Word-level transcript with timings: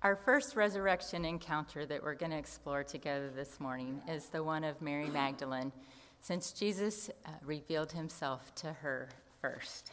Our 0.00 0.14
first 0.14 0.54
resurrection 0.54 1.24
encounter 1.24 1.84
that 1.84 2.04
we're 2.04 2.14
going 2.14 2.30
to 2.30 2.38
explore 2.38 2.84
together 2.84 3.30
this 3.34 3.58
morning 3.58 4.00
is 4.08 4.26
the 4.26 4.44
one 4.44 4.62
of 4.62 4.80
Mary 4.80 5.08
Magdalene, 5.08 5.72
since 6.20 6.52
Jesus 6.52 7.10
uh, 7.26 7.30
revealed 7.44 7.90
himself 7.90 8.54
to 8.56 8.72
her 8.74 9.08
first. 9.42 9.90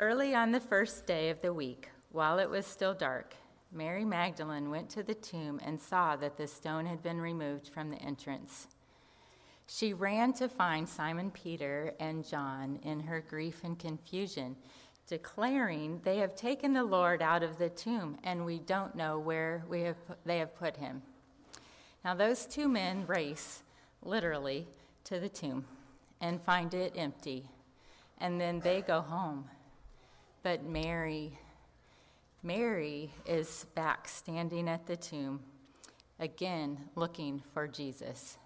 Early 0.00 0.34
on 0.34 0.50
the 0.50 0.58
first 0.58 1.06
day 1.06 1.30
of 1.30 1.40
the 1.40 1.52
week, 1.52 1.88
while 2.10 2.40
it 2.40 2.50
was 2.50 2.66
still 2.66 2.94
dark, 2.94 3.36
Mary 3.70 4.04
Magdalene 4.04 4.70
went 4.70 4.90
to 4.90 5.04
the 5.04 5.14
tomb 5.14 5.60
and 5.64 5.80
saw 5.80 6.16
that 6.16 6.36
the 6.36 6.48
stone 6.48 6.84
had 6.84 7.04
been 7.04 7.20
removed 7.20 7.68
from 7.68 7.90
the 7.90 8.02
entrance. 8.02 8.66
She 9.68 9.94
ran 9.94 10.32
to 10.34 10.48
find 10.48 10.88
Simon 10.88 11.30
Peter 11.30 11.94
and 12.00 12.26
John 12.26 12.80
in 12.82 12.98
her 12.98 13.20
grief 13.20 13.62
and 13.62 13.78
confusion, 13.78 14.56
declaring, 15.06 16.00
They 16.04 16.18
have 16.18 16.34
taken 16.34 16.72
the 16.72 16.84
Lord 16.84 17.22
out 17.22 17.42
of 17.42 17.58
the 17.58 17.70
tomb, 17.70 18.18
and 18.24 18.44
we 18.44 18.58
don't 18.58 18.94
know 18.94 19.18
where 19.18 19.64
we 19.68 19.82
have 19.82 19.96
they 20.24 20.38
have 20.38 20.56
put 20.56 20.76
him. 20.76 21.02
Now, 22.04 22.14
those 22.14 22.46
two 22.46 22.68
men 22.68 23.06
race, 23.06 23.62
literally, 24.02 24.66
to 25.04 25.18
the 25.18 25.28
tomb 25.28 25.64
and 26.20 26.42
find 26.42 26.72
it 26.72 26.94
empty, 26.96 27.48
and 28.18 28.40
then 28.40 28.60
they 28.60 28.80
go 28.80 29.00
home. 29.00 29.44
But 30.42 30.64
Mary, 30.64 31.38
Mary 32.42 33.12
is 33.26 33.66
back 33.74 34.08
standing 34.08 34.68
at 34.68 34.86
the 34.86 34.96
tomb, 34.96 35.40
again 36.18 36.78
looking 36.94 37.42
for 37.52 37.66
Jesus 37.66 38.38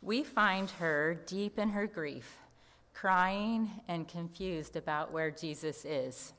we 0.00 0.22
find 0.22 0.70
her 0.70 1.14
deep 1.26 1.58
in 1.58 1.70
her 1.70 1.86
grief, 1.86 2.38
crying 2.94 3.70
and 3.88 4.08
confused 4.08 4.76
about 4.76 5.12
where 5.12 5.30
Jesus 5.30 5.84
is. 5.84 6.32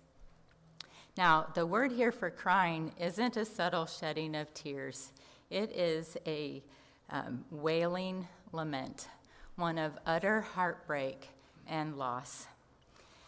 Now, 1.17 1.47
the 1.53 1.65
word 1.65 1.91
here 1.91 2.11
for 2.11 2.29
crying 2.29 2.93
isn't 2.99 3.37
a 3.37 3.45
subtle 3.45 3.85
shedding 3.85 4.35
of 4.35 4.53
tears, 4.53 5.11
it 5.49 5.71
is 5.71 6.15
a 6.25 6.63
um, 7.09 7.43
wailing 7.51 8.27
lament, 8.51 9.07
one 9.55 9.77
of 9.77 9.97
utter 10.05 10.41
heartbreak 10.41 11.27
and 11.67 11.97
loss. 11.97 12.47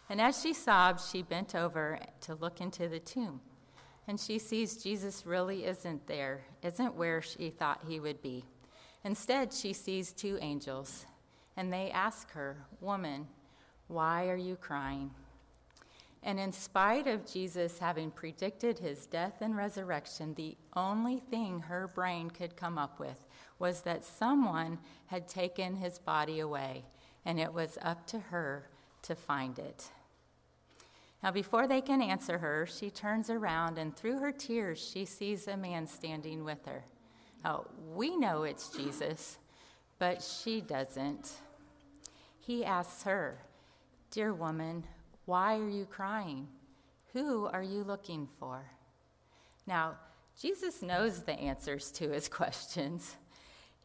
And 0.08 0.20
as 0.20 0.40
she 0.40 0.52
sobbed, 0.52 1.00
she 1.00 1.22
bent 1.22 1.54
over 1.54 1.98
to 2.22 2.34
look 2.34 2.60
into 2.60 2.88
the 2.88 3.00
tomb. 3.00 3.40
And 4.08 4.18
she 4.18 4.38
sees 4.38 4.82
Jesus 4.82 5.24
really 5.26 5.64
isn't 5.64 6.06
there, 6.06 6.42
isn't 6.62 6.94
where 6.94 7.22
she 7.22 7.50
thought 7.50 7.84
he 7.86 8.00
would 8.00 8.20
be. 8.20 8.44
Instead, 9.04 9.52
she 9.52 9.72
sees 9.72 10.12
two 10.12 10.38
angels, 10.40 11.06
and 11.56 11.72
they 11.72 11.90
ask 11.90 12.30
her, 12.32 12.56
Woman, 12.80 13.26
why 13.88 14.28
are 14.28 14.36
you 14.36 14.56
crying? 14.56 15.10
And 16.24 16.38
in 16.38 16.52
spite 16.52 17.08
of 17.08 17.30
Jesus 17.30 17.78
having 17.78 18.10
predicted 18.10 18.78
his 18.78 19.06
death 19.06 19.40
and 19.40 19.56
resurrection, 19.56 20.34
the 20.34 20.56
only 20.76 21.18
thing 21.18 21.60
her 21.60 21.88
brain 21.88 22.30
could 22.30 22.56
come 22.56 22.78
up 22.78 23.00
with 23.00 23.26
was 23.58 23.82
that 23.82 24.04
someone 24.04 24.78
had 25.06 25.26
taken 25.26 25.74
his 25.74 25.98
body 25.98 26.40
away, 26.40 26.84
and 27.24 27.40
it 27.40 27.52
was 27.52 27.76
up 27.82 28.06
to 28.06 28.20
her 28.20 28.68
to 29.02 29.16
find 29.16 29.58
it. 29.58 29.90
Now, 31.22 31.32
before 31.32 31.66
they 31.66 31.80
can 31.80 32.02
answer 32.02 32.38
her, 32.38 32.66
she 32.66 32.90
turns 32.90 33.28
around, 33.28 33.78
and 33.78 33.96
through 33.96 34.18
her 34.18 34.32
tears, 34.32 34.78
she 34.78 35.04
sees 35.04 35.48
a 35.48 35.56
man 35.56 35.86
standing 35.86 36.44
with 36.44 36.64
her. 36.66 36.84
Oh, 37.44 37.66
we 37.94 38.16
know 38.16 38.44
it's 38.44 38.70
Jesus, 38.70 39.38
but 40.02 40.20
she 40.20 40.60
doesn't. 40.60 41.30
He 42.40 42.64
asks 42.64 43.04
her, 43.04 43.38
Dear 44.10 44.34
woman, 44.34 44.82
why 45.26 45.56
are 45.56 45.68
you 45.68 45.84
crying? 45.84 46.48
Who 47.12 47.46
are 47.46 47.62
you 47.62 47.84
looking 47.84 48.26
for? 48.40 48.64
Now, 49.64 49.94
Jesus 50.36 50.82
knows 50.82 51.20
the 51.20 51.38
answers 51.38 51.92
to 51.92 52.10
his 52.10 52.28
questions. 52.40 53.14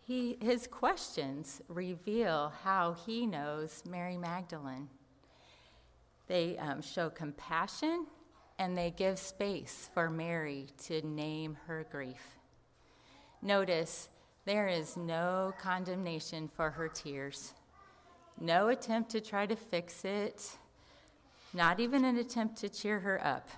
He, 0.08 0.40
his 0.42 0.66
questions 0.66 1.62
reveal 1.68 2.52
how 2.64 2.94
he 3.06 3.28
knows 3.28 3.84
Mary 3.88 4.18
Magdalene. 4.18 4.90
They 6.26 6.58
um, 6.58 6.82
show 6.82 7.12
compassion 7.12 8.08
and 8.58 8.76
they 8.76 8.90
give 8.90 9.20
space 9.20 9.92
for 9.94 10.10
Mary 10.10 10.66
to 10.86 11.06
name 11.06 11.60
her 11.68 11.86
grief. 11.92 12.40
Notice 13.44 14.10
there 14.48 14.70
is 14.70 14.96
no 14.96 15.54
condemnation 15.60 16.48
for 16.48 16.70
her 16.70 16.88
tears, 16.88 17.54
no 18.40 18.70
attempt 18.70 19.10
to 19.12 19.20
try 19.20 19.46
to 19.46 19.58
fix 19.58 20.06
it, 20.06 20.58
not 21.54 21.82
even 21.82 22.06
an 22.06 22.16
attempt 22.16 22.56
to 22.56 22.70
cheer 22.70 22.98
her 22.98 23.22
up, 23.26 23.50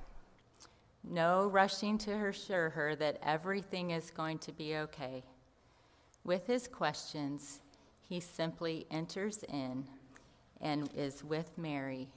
no 1.03 1.45
rushing 1.45 1.99
to 1.99 2.11
assure 2.11 2.71
her 2.71 2.95
that 2.95 3.19
everything 3.21 3.91
is 3.91 4.09
going 4.09 4.39
to 4.39 4.51
be 4.51 4.77
okay. 4.77 5.23
With 6.23 6.47
his 6.47 6.67
questions, 6.67 7.59
he 8.01 8.19
simply 8.19 8.87
enters 8.89 9.43
in 9.43 9.85
and 10.59 10.89
is 10.97 11.23
with 11.23 11.55
Mary 11.55 12.07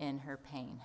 in 0.00 0.20
her 0.20 0.38
pain. 0.38 0.80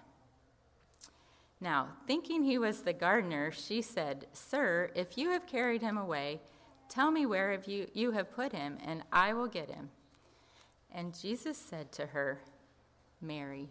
Now, 1.62 1.88
thinking 2.06 2.44
he 2.44 2.58
was 2.58 2.82
the 2.82 2.92
gardener, 2.92 3.54
she 3.54 3.82
said, 3.82 4.28
Sir, 4.34 4.92
if 4.96 5.18
you 5.18 5.30
have 5.30 5.48
carried 5.48 5.82
him 5.82 5.98
away, 5.98 6.42
tell 6.90 7.12
me 7.12 7.26
where 7.26 7.52
have 7.52 7.68
you, 7.68 7.88
you 7.94 8.12
have 8.12 8.32
put 8.32 8.52
him, 8.52 8.78
and 8.86 9.04
I 9.12 9.34
will 9.34 9.48
get 9.48 9.70
him. 9.70 9.90
And 10.92 11.18
Jesus 11.20 11.58
said 11.58 11.92
to 11.94 12.08
her, 12.08 12.40
Mary. 13.22 13.70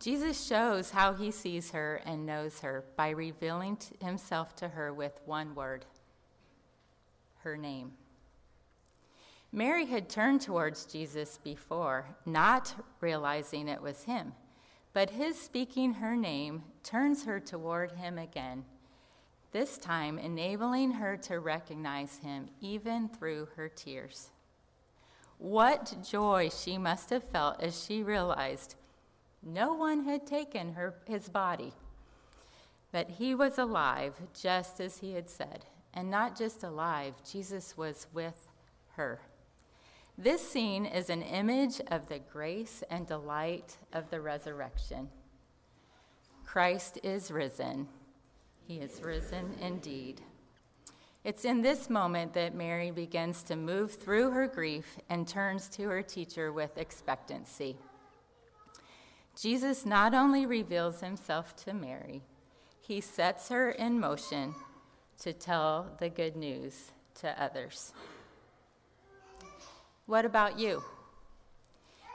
Jesus 0.00 0.44
shows 0.44 0.90
how 0.90 1.14
he 1.14 1.30
sees 1.30 1.70
her 1.70 2.00
and 2.04 2.26
knows 2.26 2.60
her 2.60 2.84
by 2.96 3.10
revealing 3.10 3.78
himself 4.00 4.56
to 4.56 4.68
her 4.68 4.92
with 4.92 5.20
one 5.26 5.54
word 5.54 5.84
her 7.42 7.56
name. 7.56 7.92
Mary 9.52 9.84
had 9.84 10.08
turned 10.08 10.40
towards 10.40 10.86
Jesus 10.86 11.38
before, 11.44 12.06
not 12.24 12.74
realizing 13.00 13.68
it 13.68 13.82
was 13.82 14.04
him. 14.04 14.32
But 14.92 15.10
his 15.10 15.38
speaking 15.40 15.94
her 15.94 16.16
name 16.16 16.62
turns 16.82 17.24
her 17.24 17.40
toward 17.40 17.92
him 17.92 18.18
again, 18.18 18.64
this 19.52 19.78
time 19.78 20.18
enabling 20.18 20.92
her 20.92 21.16
to 21.18 21.38
recognize 21.38 22.18
him 22.18 22.48
even 22.60 23.08
through 23.08 23.48
her 23.56 23.68
tears. 23.68 24.30
What 25.38 25.96
joy 26.08 26.48
she 26.48 26.78
must 26.78 27.10
have 27.10 27.24
felt 27.24 27.62
as 27.62 27.84
she 27.84 28.02
realized 28.02 28.76
no 29.42 29.74
one 29.74 30.04
had 30.04 30.26
taken 30.26 30.74
her, 30.74 30.94
his 31.06 31.28
body, 31.28 31.72
but 32.92 33.10
he 33.10 33.34
was 33.34 33.58
alive 33.58 34.14
just 34.40 34.80
as 34.80 34.98
he 34.98 35.14
had 35.14 35.28
said. 35.28 35.66
And 35.94 36.10
not 36.10 36.38
just 36.38 36.62
alive, 36.62 37.14
Jesus 37.30 37.76
was 37.76 38.06
with 38.14 38.48
her. 38.96 39.20
This 40.16 40.46
scene 40.46 40.86
is 40.86 41.10
an 41.10 41.22
image 41.22 41.80
of 41.88 42.08
the 42.08 42.18
grace 42.18 42.84
and 42.90 43.06
delight 43.06 43.76
of 43.92 44.10
the 44.10 44.20
resurrection. 44.20 45.08
Christ 46.44 46.98
is 47.02 47.30
risen. 47.30 47.88
He 48.72 48.78
is 48.78 49.02
risen 49.02 49.54
indeed. 49.60 50.22
It's 51.24 51.44
in 51.44 51.60
this 51.60 51.90
moment 51.90 52.32
that 52.32 52.54
Mary 52.54 52.90
begins 52.90 53.42
to 53.42 53.54
move 53.54 53.92
through 53.92 54.30
her 54.30 54.46
grief 54.46 54.96
and 55.10 55.28
turns 55.28 55.68
to 55.76 55.82
her 55.90 56.00
teacher 56.00 56.54
with 56.54 56.78
expectancy. 56.78 57.76
Jesus 59.38 59.84
not 59.84 60.14
only 60.14 60.46
reveals 60.46 61.02
himself 61.02 61.54
to 61.64 61.74
Mary, 61.74 62.22
he 62.80 63.02
sets 63.02 63.50
her 63.50 63.72
in 63.72 64.00
motion 64.00 64.54
to 65.18 65.34
tell 65.34 65.94
the 66.00 66.08
good 66.08 66.34
news 66.34 66.92
to 67.16 67.42
others. 67.42 67.92
What 70.06 70.24
about 70.24 70.58
you? 70.58 70.82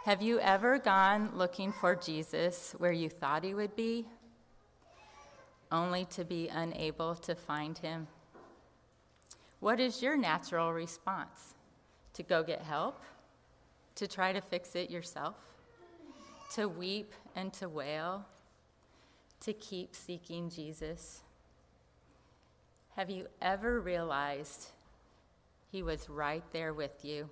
Have 0.05 0.23
you 0.23 0.39
ever 0.39 0.79
gone 0.79 1.29
looking 1.35 1.71
for 1.71 1.93
Jesus 1.95 2.73
where 2.79 2.91
you 2.91 3.09
thought 3.09 3.43
he 3.43 3.53
would 3.53 3.75
be, 3.75 4.07
only 5.71 6.05
to 6.05 6.23
be 6.23 6.47
unable 6.47 7.15
to 7.15 7.35
find 7.35 7.77
him? 7.77 8.07
What 9.59 9.79
is 9.79 10.01
your 10.01 10.17
natural 10.17 10.73
response? 10.73 11.55
To 12.13 12.23
go 12.23 12.43
get 12.43 12.61
help? 12.61 13.01
To 13.95 14.07
try 14.07 14.33
to 14.33 14.41
fix 14.41 14.75
it 14.75 14.89
yourself? 14.89 15.35
To 16.55 16.67
weep 16.67 17.13
and 17.35 17.51
to 17.53 17.67
wail? 17.67 18.25
To 19.41 19.53
keep 19.53 19.95
seeking 19.95 20.49
Jesus? 20.49 21.21
Have 22.95 23.09
you 23.09 23.27
ever 23.41 23.79
realized 23.79 24.71
he 25.71 25.83
was 25.83 26.09
right 26.09 26.43
there 26.51 26.73
with 26.73 27.03
you? 27.03 27.29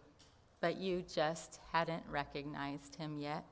but 0.66 0.78
you 0.78 1.04
just 1.14 1.60
hadn't 1.72 2.02
recognized 2.10 2.96
him 2.96 3.20
yet? 3.20 3.44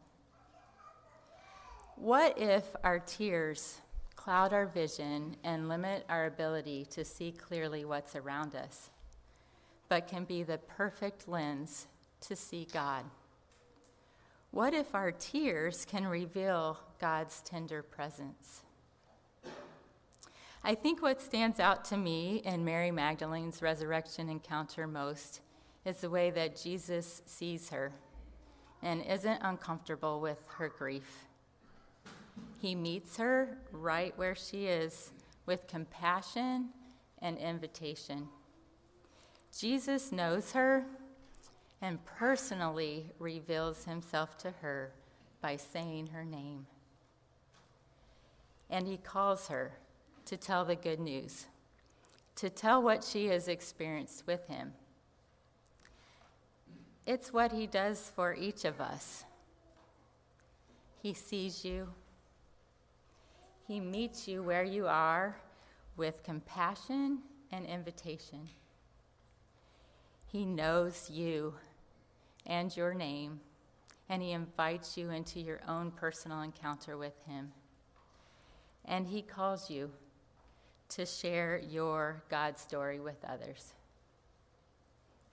What 1.96 2.40
if 2.40 2.64
our 2.84 2.98
tears 2.98 3.82
cloud 4.24 4.54
our 4.54 4.66
vision 4.66 5.36
and 5.44 5.68
limit 5.68 6.06
our 6.08 6.28
ability 6.28 6.86
to 6.86 7.04
see 7.04 7.30
clearly 7.30 7.84
what's 7.84 8.16
around 8.16 8.56
us, 8.56 8.90
but 9.90 10.08
can 10.08 10.24
be 10.24 10.44
the 10.44 10.58
perfect 10.60 11.28
lens 11.28 11.88
to 12.22 12.34
see 12.34 12.66
God? 12.72 13.04
What 14.52 14.74
if 14.74 14.96
our 14.96 15.12
tears 15.12 15.84
can 15.84 16.08
reveal 16.08 16.80
God's 17.02 17.42
tender 17.42 17.84
presence? 17.84 18.62
I 20.64 20.74
think 20.74 21.02
what 21.02 21.22
stands 21.22 21.60
out 21.60 21.84
to 21.86 21.98
me 21.98 22.42
in 22.46 22.64
Mary 22.64 22.92
Magdalene's 22.92 23.62
resurrection 23.62 24.30
encounter 24.30 24.88
most 24.88 25.42
is 25.84 25.98
the 25.98 26.10
way 26.10 26.32
that 26.32 26.62
Jesus 26.62 27.24
sees 27.26 27.70
her 27.72 27.92
and 28.82 29.04
isn't 29.06 29.42
uncomfortable 29.42 30.22
with 30.22 30.48
her 30.58 30.70
grief. 30.70 31.26
He 32.64 32.76
meets 32.76 33.18
her 33.18 33.58
right 33.74 34.18
where 34.18 34.36
she 34.36 34.68
is 34.68 35.12
with 35.46 35.68
compassion 35.68 36.70
and 37.22 37.38
invitation. 37.38 38.30
Jesus 39.60 40.14
knows 40.14 40.54
her 40.54 40.86
and 41.82 42.00
personally 42.06 43.12
reveals 43.20 43.84
himself 43.84 44.38
to 44.38 44.52
her 44.62 44.94
by 45.42 45.58
saying 45.58 46.08
her 46.14 46.24
name. 46.24 46.66
And 48.70 48.88
he 48.88 48.96
calls 48.96 49.50
her 49.50 49.74
to 50.24 50.38
tell 50.38 50.64
the 50.64 50.78
good 50.78 51.02
news, 51.02 51.48
to 52.38 52.50
tell 52.50 52.82
what 52.82 53.04
she 53.04 53.28
has 53.28 53.50
experienced 53.50 54.26
with 54.26 54.48
him. 54.48 54.72
It's 57.06 57.34
what 57.34 57.52
he 57.52 57.68
does 57.68 58.10
for 58.16 58.34
each 58.34 58.64
of 58.64 58.80
us. 58.80 59.26
He 61.02 61.14
sees 61.14 61.66
you, 61.66 61.90
he 63.66 63.80
meets 63.80 64.28
you 64.28 64.44
where 64.44 64.64
you 64.64 64.88
are 64.88 65.38
with 65.96 66.22
compassion 66.24 67.20
and 67.52 67.66
invitation. 67.66 68.50
He 70.26 70.46
knows 70.46 71.10
you 71.10 71.54
and 72.46 72.76
your 72.76 72.94
name, 72.94 73.40
and 74.10 74.22
He 74.22 74.32
invites 74.32 74.98
you 74.98 75.12
into 75.12 75.40
your 75.40 75.62
own 75.68 75.92
personal 75.92 76.42
encounter 76.42 76.98
with 76.98 77.14
Him. 77.26 77.52
And 78.86 79.08
He 79.08 79.22
calls 79.22 79.70
you 79.70 79.92
to 80.90 81.06
share 81.06 81.62
your 81.70 82.22
God 82.30 82.58
story 82.58 83.00
with 83.00 83.24
others. 83.24 83.74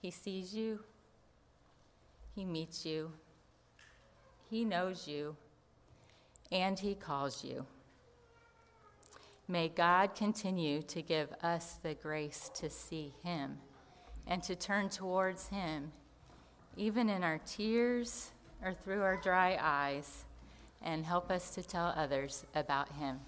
He 0.01 0.09
sees 0.09 0.53
you, 0.53 0.79
He 2.33 2.45
meets 2.45 2.85
you, 2.85 3.11
He 4.49 4.63
knows 4.63 5.05
you, 5.05 5.35
and 6.49 6.79
He 6.79 6.95
calls 6.95 7.43
you. 7.43 7.65
May 9.47 9.69
God 9.69 10.15
continue 10.15 10.81
to 10.83 11.01
give 11.01 11.33
us 11.43 11.77
the 11.83 11.95
grace 11.95 12.49
to 12.55 12.69
see 12.69 13.13
Him 13.23 13.57
and 14.27 14.41
to 14.43 14.55
turn 14.55 14.89
towards 14.89 15.49
Him 15.49 15.91
even 16.77 17.09
in 17.09 17.23
our 17.23 17.39
tears 17.45 18.31
or 18.63 18.73
through 18.73 19.01
our 19.01 19.17
dry 19.17 19.57
eyes, 19.59 20.25
and 20.81 21.05
help 21.05 21.31
us 21.31 21.51
to 21.55 21.63
tell 21.63 21.93
others 21.95 22.45
about 22.55 22.89
him. 22.93 23.19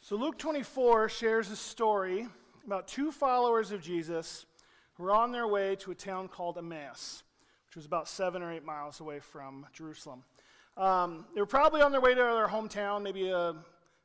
So, 0.00 0.16
Luke 0.16 0.38
24 0.38 1.08
shares 1.08 1.50
a 1.50 1.56
story 1.56 2.28
about 2.66 2.86
two 2.86 3.10
followers 3.10 3.72
of 3.72 3.82
Jesus 3.82 4.46
who 4.94 5.04
were 5.04 5.12
on 5.12 5.32
their 5.32 5.48
way 5.48 5.76
to 5.76 5.90
a 5.90 5.94
town 5.94 6.28
called 6.28 6.58
Emmaus, 6.58 7.22
which 7.66 7.76
was 7.76 7.86
about 7.86 8.08
seven 8.08 8.42
or 8.42 8.52
eight 8.52 8.64
miles 8.64 9.00
away 9.00 9.20
from 9.20 9.66
Jerusalem. 9.72 10.24
Um, 10.76 11.24
they 11.34 11.40
were 11.40 11.46
probably 11.46 11.82
on 11.82 11.92
their 11.92 12.00
way 12.00 12.14
to 12.14 12.20
their 12.20 12.48
hometown, 12.48 13.02
maybe 13.02 13.28
a 13.28 13.54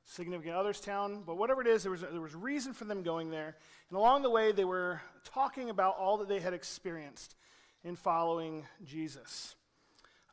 significant 0.06 0.56
other's 0.56 0.80
town, 0.80 1.24
but 1.26 1.38
whatever 1.38 1.62
it 1.62 1.68
is, 1.68 1.84
there 1.84 1.92
was, 1.92 2.02
there 2.02 2.22
was 2.22 2.36
reason 2.36 2.74
for 2.74 2.86
them 2.86 3.04
going 3.04 3.30
there. 3.30 3.56
And 3.90 3.98
along 3.98 4.22
the 4.22 4.30
way, 4.30 4.52
they 4.52 4.66
were 4.66 5.02
talking 5.24 5.70
about 5.70 5.98
all 5.98 6.18
that 6.18 6.28
they 6.28 6.40
had 6.40 6.54
experienced 6.54 7.36
in 7.84 7.96
following 7.96 8.68
Jesus. 8.86 9.56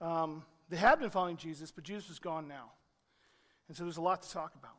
Um, 0.00 0.44
they 0.68 0.76
had 0.76 0.98
been 0.98 1.10
following 1.10 1.36
Jesus, 1.36 1.70
but 1.70 1.84
Jesus 1.84 2.08
was 2.08 2.18
gone 2.18 2.48
now. 2.48 2.72
And 3.68 3.76
so 3.76 3.84
there's 3.84 3.96
a 3.96 4.02
lot 4.02 4.22
to 4.22 4.30
talk 4.30 4.54
about. 4.54 4.72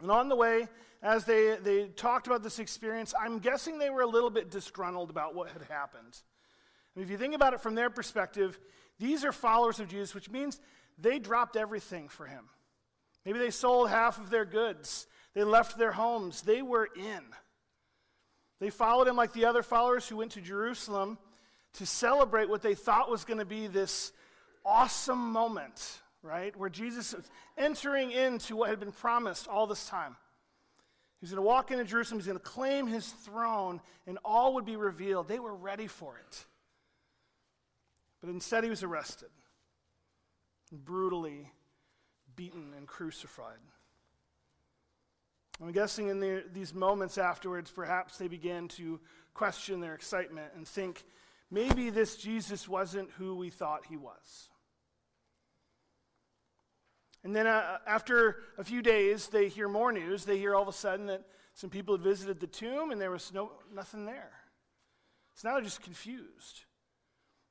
And 0.00 0.10
on 0.10 0.28
the 0.28 0.36
way, 0.36 0.68
as 1.02 1.24
they, 1.24 1.56
they 1.62 1.86
talked 1.86 2.26
about 2.26 2.42
this 2.42 2.58
experience, 2.58 3.14
I'm 3.18 3.38
guessing 3.38 3.78
they 3.78 3.90
were 3.90 4.02
a 4.02 4.06
little 4.06 4.30
bit 4.30 4.50
disgruntled 4.50 5.10
about 5.10 5.34
what 5.34 5.50
had 5.50 5.62
happened. 5.62 6.18
Mean, 6.96 7.04
if 7.04 7.10
you 7.10 7.18
think 7.18 7.34
about 7.34 7.52
it 7.52 7.60
from 7.60 7.74
their 7.74 7.90
perspective, 7.90 8.58
these 8.98 9.24
are 9.24 9.32
followers 9.32 9.80
of 9.80 9.88
Jesus, 9.88 10.14
which 10.14 10.30
means 10.30 10.60
they 10.98 11.18
dropped 11.18 11.56
everything 11.56 12.08
for 12.08 12.26
him. 12.26 12.48
Maybe 13.24 13.38
they 13.38 13.50
sold 13.50 13.90
half 13.90 14.18
of 14.18 14.30
their 14.30 14.44
goods. 14.44 15.06
They 15.34 15.44
left 15.44 15.76
their 15.76 15.92
homes. 15.92 16.42
They 16.42 16.62
were 16.62 16.88
in. 16.96 17.22
They 18.60 18.70
followed 18.70 19.08
him 19.08 19.16
like 19.16 19.32
the 19.32 19.44
other 19.44 19.62
followers 19.62 20.08
who 20.08 20.16
went 20.16 20.32
to 20.32 20.40
Jerusalem 20.40 21.18
to 21.74 21.84
celebrate 21.84 22.48
what 22.48 22.62
they 22.62 22.74
thought 22.74 23.10
was 23.10 23.24
going 23.24 23.38
to 23.38 23.44
be 23.44 23.66
this 23.66 24.12
awesome 24.64 25.32
moment, 25.32 26.00
right? 26.22 26.56
Where 26.56 26.70
Jesus 26.70 27.14
was 27.14 27.30
entering 27.58 28.12
into 28.12 28.56
what 28.56 28.70
had 28.70 28.80
been 28.80 28.92
promised 28.92 29.46
all 29.46 29.66
this 29.66 29.86
time. 29.86 30.16
He's 31.20 31.30
going 31.30 31.42
to 31.42 31.46
walk 31.46 31.70
into 31.70 31.84
Jerusalem, 31.84 32.20
he's 32.20 32.26
going 32.26 32.38
to 32.38 32.44
claim 32.44 32.86
his 32.86 33.06
throne, 33.06 33.80
and 34.06 34.18
all 34.24 34.54
would 34.54 34.64
be 34.64 34.76
revealed. 34.76 35.28
They 35.28 35.38
were 35.38 35.54
ready 35.54 35.86
for 35.86 36.18
it. 36.18 36.44
But 38.26 38.34
instead, 38.34 38.64
he 38.64 38.70
was 38.70 38.82
arrested, 38.82 39.28
brutally 40.72 41.52
beaten 42.34 42.72
and 42.76 42.84
crucified. 42.84 43.60
I'm 45.62 45.70
guessing 45.70 46.08
in 46.08 46.18
the, 46.18 46.42
these 46.52 46.74
moments 46.74 47.18
afterwards, 47.18 47.70
perhaps 47.70 48.18
they 48.18 48.26
began 48.26 48.66
to 48.70 48.98
question 49.32 49.78
their 49.78 49.94
excitement 49.94 50.54
and 50.56 50.66
think 50.66 51.04
maybe 51.52 51.88
this 51.88 52.16
Jesus 52.16 52.68
wasn't 52.68 53.10
who 53.12 53.36
we 53.36 53.48
thought 53.48 53.86
he 53.88 53.96
was. 53.96 54.48
And 57.22 57.34
then 57.34 57.46
uh, 57.46 57.78
after 57.86 58.38
a 58.58 58.64
few 58.64 58.82
days, 58.82 59.28
they 59.28 59.46
hear 59.46 59.68
more 59.68 59.92
news. 59.92 60.24
They 60.24 60.38
hear 60.38 60.56
all 60.56 60.62
of 60.62 60.68
a 60.68 60.72
sudden 60.72 61.06
that 61.06 61.22
some 61.54 61.70
people 61.70 61.94
had 61.96 62.02
visited 62.02 62.40
the 62.40 62.48
tomb 62.48 62.90
and 62.90 63.00
there 63.00 63.12
was 63.12 63.32
no, 63.32 63.52
nothing 63.72 64.04
there. 64.04 64.32
So 65.36 65.46
now 65.46 65.54
they're 65.54 65.62
just 65.62 65.82
confused. 65.84 66.65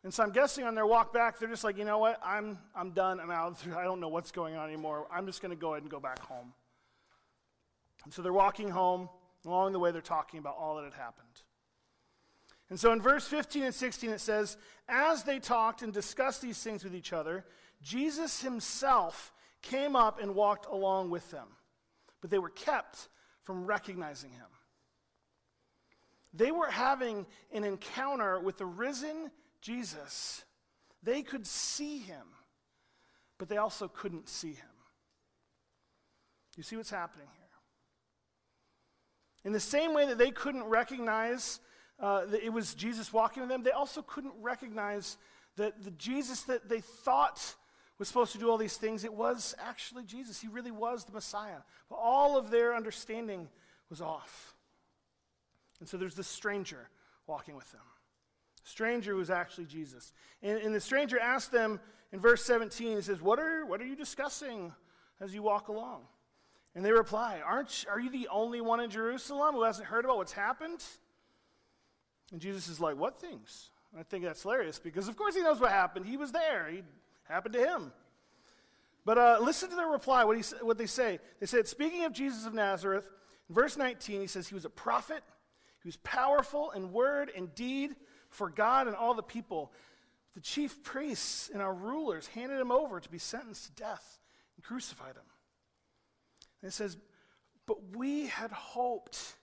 And 0.06 0.13
so 0.13 0.22
I'm 0.22 0.30
guessing 0.30 0.66
on 0.66 0.75
their 0.75 0.86
walk 0.86 1.12
back, 1.12 1.40
they're 1.40 1.50
just 1.50 1.63
like, 1.63 1.80
you 1.80 1.84
know 1.84 1.98
what? 1.98 2.19
I'm, 2.24 2.60
I'm 2.75 2.92
done. 2.92 3.19
I'm 3.19 3.31
out. 3.31 3.57
I 3.75 3.84
don't 3.84 4.00
know 4.00 4.07
what's 4.07 4.31
going 4.31 4.56
on 4.56 4.68
anymore. 4.68 5.07
I'm 5.12 5.25
just 5.25 5.42
going 5.42 5.50
to 5.50 5.56
go 5.56 5.74
ahead 5.74 5.81
and 5.81 5.90
go 5.90 6.00
back 6.00 6.19
home. 6.19 6.54
And 8.04 8.13
so 8.13 8.22
they're 8.22 8.31
walking 8.31 8.69
home. 8.69 9.10
Along 9.48 9.74
the 9.74 9.80
way, 9.80 9.90
they're 9.90 10.02
talking 10.02 10.38
about 10.38 10.57
all 10.60 10.75
that 10.75 10.84
had 10.84 10.94
happened. 10.94 11.42
And 12.69 12.80
so 12.80 12.92
in 12.92 13.02
verse 13.02 13.28
15 13.28 13.63
and 13.63 13.74
16, 13.74 14.12
it 14.12 14.22
says, 14.22 14.57
As 14.88 15.24
they 15.24 15.40
talked 15.40 15.81
and 15.81 15.92
discussed 15.92 16.40
these 16.40 16.62
things 16.62 16.83
with 16.83 16.94
each 16.94 17.12
other, 17.12 17.44
Jesus 17.81 18.44
himself 18.44 19.33
came 19.64 19.95
up 19.95 20.21
and 20.21 20.35
walked 20.35 20.68
along 20.68 21.09
with 21.09 21.31
them. 21.31 21.47
But 22.21 22.30
they 22.30 22.38
were 22.38 22.50
kept 22.50 23.07
from 23.42 23.66
recognizing 23.66 24.30
him. 24.30 24.50
They 26.31 26.52
were 26.52 26.69
having 26.69 27.26
an 27.52 27.64
encounter 27.64 28.40
with 28.40 28.59
the 28.59 28.68
risen 28.68 29.31
Jesus, 29.66 30.45
they 31.02 31.24
could 31.24 31.48
see 31.48 31.98
him, 31.98 32.28
but 33.40 33.50
they 33.50 33.57
also 33.57 33.88
couldn't 33.88 34.30
see 34.30 34.54
him. 34.54 34.76
You 36.56 36.62
see 36.62 36.78
what's 36.78 36.92
happening 36.92 37.26
here? 37.36 37.48
In 39.44 39.54
the 39.54 39.60
same 39.60 39.95
way 39.95 40.06
that 40.06 40.19
they 40.19 40.30
couldn't 40.30 40.66
recognize 40.66 41.60
uh, 42.00 42.26
that 42.26 42.45
it 42.45 42.54
was 42.54 42.76
Jesus 42.76 43.12
walking 43.12 43.42
with 43.42 43.50
them, 43.50 43.64
they 43.64 43.72
also 43.72 44.04
couldn't 44.04 44.36
recognize 44.40 45.18
that 45.56 45.84
the 45.84 45.92
Jesus 45.92 46.44
that 46.44 46.69
they 46.69 46.81
thought 46.81 47.56
was 47.98 48.07
supposed 48.07 48.34
to 48.34 48.38
do 48.38 48.52
all 48.52 48.57
these 48.57 48.78
things, 48.78 49.04
it 49.04 49.14
was 49.14 49.56
actually 49.57 50.04
Jesus. 50.04 50.40
He 50.40 50.48
really 50.48 50.72
was 50.72 51.06
the 51.06 51.12
Messiah. 51.12 51.62
But 51.90 51.95
all 51.95 52.38
of 52.38 52.52
their 52.52 52.76
understanding 52.76 53.48
was 53.90 54.00
off. 54.00 54.54
And 55.80 55.90
so 55.90 55.98
there's 55.98 56.16
this 56.16 56.28
stranger 56.28 56.90
walking 57.26 57.56
with 57.56 57.72
them 57.72 57.81
stranger 58.66 59.16
was 59.16 59.30
actually 59.30 59.66
Jesus. 59.66 60.12
And, 60.44 60.60
and 60.60 60.76
the 60.76 60.81
stranger 60.81 61.18
asked 61.18 61.54
them 61.54 61.80
in 62.12 62.19
verse 62.19 62.44
17, 62.44 62.98
he 62.98 63.02
says, 63.02 63.22
what 63.22 63.40
are, 63.40 63.66
what 63.66 63.81
are 63.81 63.86
you 63.86 63.95
discussing 63.95 64.74
as 65.22 65.34
you 65.34 65.42
walk 65.42 65.69
along? 65.69 66.02
And 66.76 66.84
they 66.84 66.92
reply, 66.92 67.42
Aren't, 67.44 67.86
Are 67.90 68.00
you 68.00 68.10
the 68.10 68.28
only 68.28 68.60
one 68.60 68.81
in 68.81 68.90
Jerusalem 68.90 69.56
who 69.56 69.64
hasn't 69.64 69.88
heard 69.88 70.04
about 70.04 70.18
what's 70.18 70.34
happened? 70.34 70.84
And 72.31 72.42
Jesus 72.42 72.68
is 72.68 72.81
like, 72.81 72.98
What 72.98 73.19
things? 73.19 73.72
And 73.92 74.02
I 74.02 74.04
think 74.04 74.26
that's 74.26 74.42
hilarious 74.44 74.78
because, 74.78 75.07
of 75.07 75.16
course, 75.16 75.36
he 75.36 75.42
knows 75.42 75.62
what 75.62 75.72
happened. 75.72 76.06
He 76.06 76.18
was 76.18 76.34
there, 76.34 76.68
it 76.68 76.84
happened 77.24 77.54
to 77.54 77.66
him. 77.66 77.94
But 79.06 79.18
uh, 79.18 79.38
listen 79.42 79.69
to 79.69 79.76
their 79.76 79.88
reply, 79.88 80.26
what, 80.26 80.36
he, 80.36 80.44
what 80.62 80.78
they 80.78 80.88
say. 80.88 81.19
They 81.40 81.45
said, 81.45 81.68
Speaking 81.68 82.04
of 82.04 82.12
Jesus 82.12 82.45
of 82.45 82.54
Nazareth, 82.54 83.10
in 83.48 83.56
verse 83.56 83.78
19, 83.78 84.19
he 84.19 84.28
says, 84.28 84.48
He 84.48 84.56
was 84.56 84.66
a 84.66 84.69
prophet, 84.69 85.24
he 85.81 85.88
was 85.88 85.98
powerful 85.98 86.72
in 86.72 86.92
word 86.92 87.31
and 87.38 87.56
deed 87.56 87.95
for 88.35 88.49
God 88.49 88.87
and 88.87 88.95
all 88.95 89.13
the 89.13 89.23
people. 89.23 89.71
The 90.35 90.42
chief 90.42 90.83
priests 90.83 91.49
and 91.51 91.61
our 91.61 91.73
rulers 91.73 92.27
handed 92.27 92.59
him 92.59 92.71
over 92.71 92.99
to 92.99 93.09
be 93.09 93.18
sentenced 93.18 93.65
to 93.65 93.71
death 93.71 94.19
and 94.56 94.63
crucified 94.63 95.15
him. 95.15 95.23
And 96.61 96.69
it 96.69 96.73
says, 96.73 96.97
But 97.65 97.95
we 97.95 98.27
had 98.27 98.51
hoped 98.51 99.35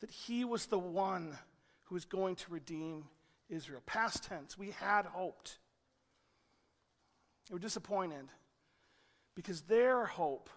that 0.00 0.10
he 0.10 0.44
was 0.44 0.66
the 0.66 0.78
one 0.78 1.36
who 1.84 1.94
was 1.94 2.04
going 2.04 2.36
to 2.36 2.52
redeem 2.52 3.04
Israel. 3.48 3.82
Past 3.84 4.24
tense, 4.24 4.56
we 4.56 4.70
had 4.70 5.04
hoped. 5.04 5.58
They 7.48 7.54
were 7.54 7.60
disappointed 7.60 8.26
because 9.34 9.62
their 9.62 10.06
hope 10.06 10.48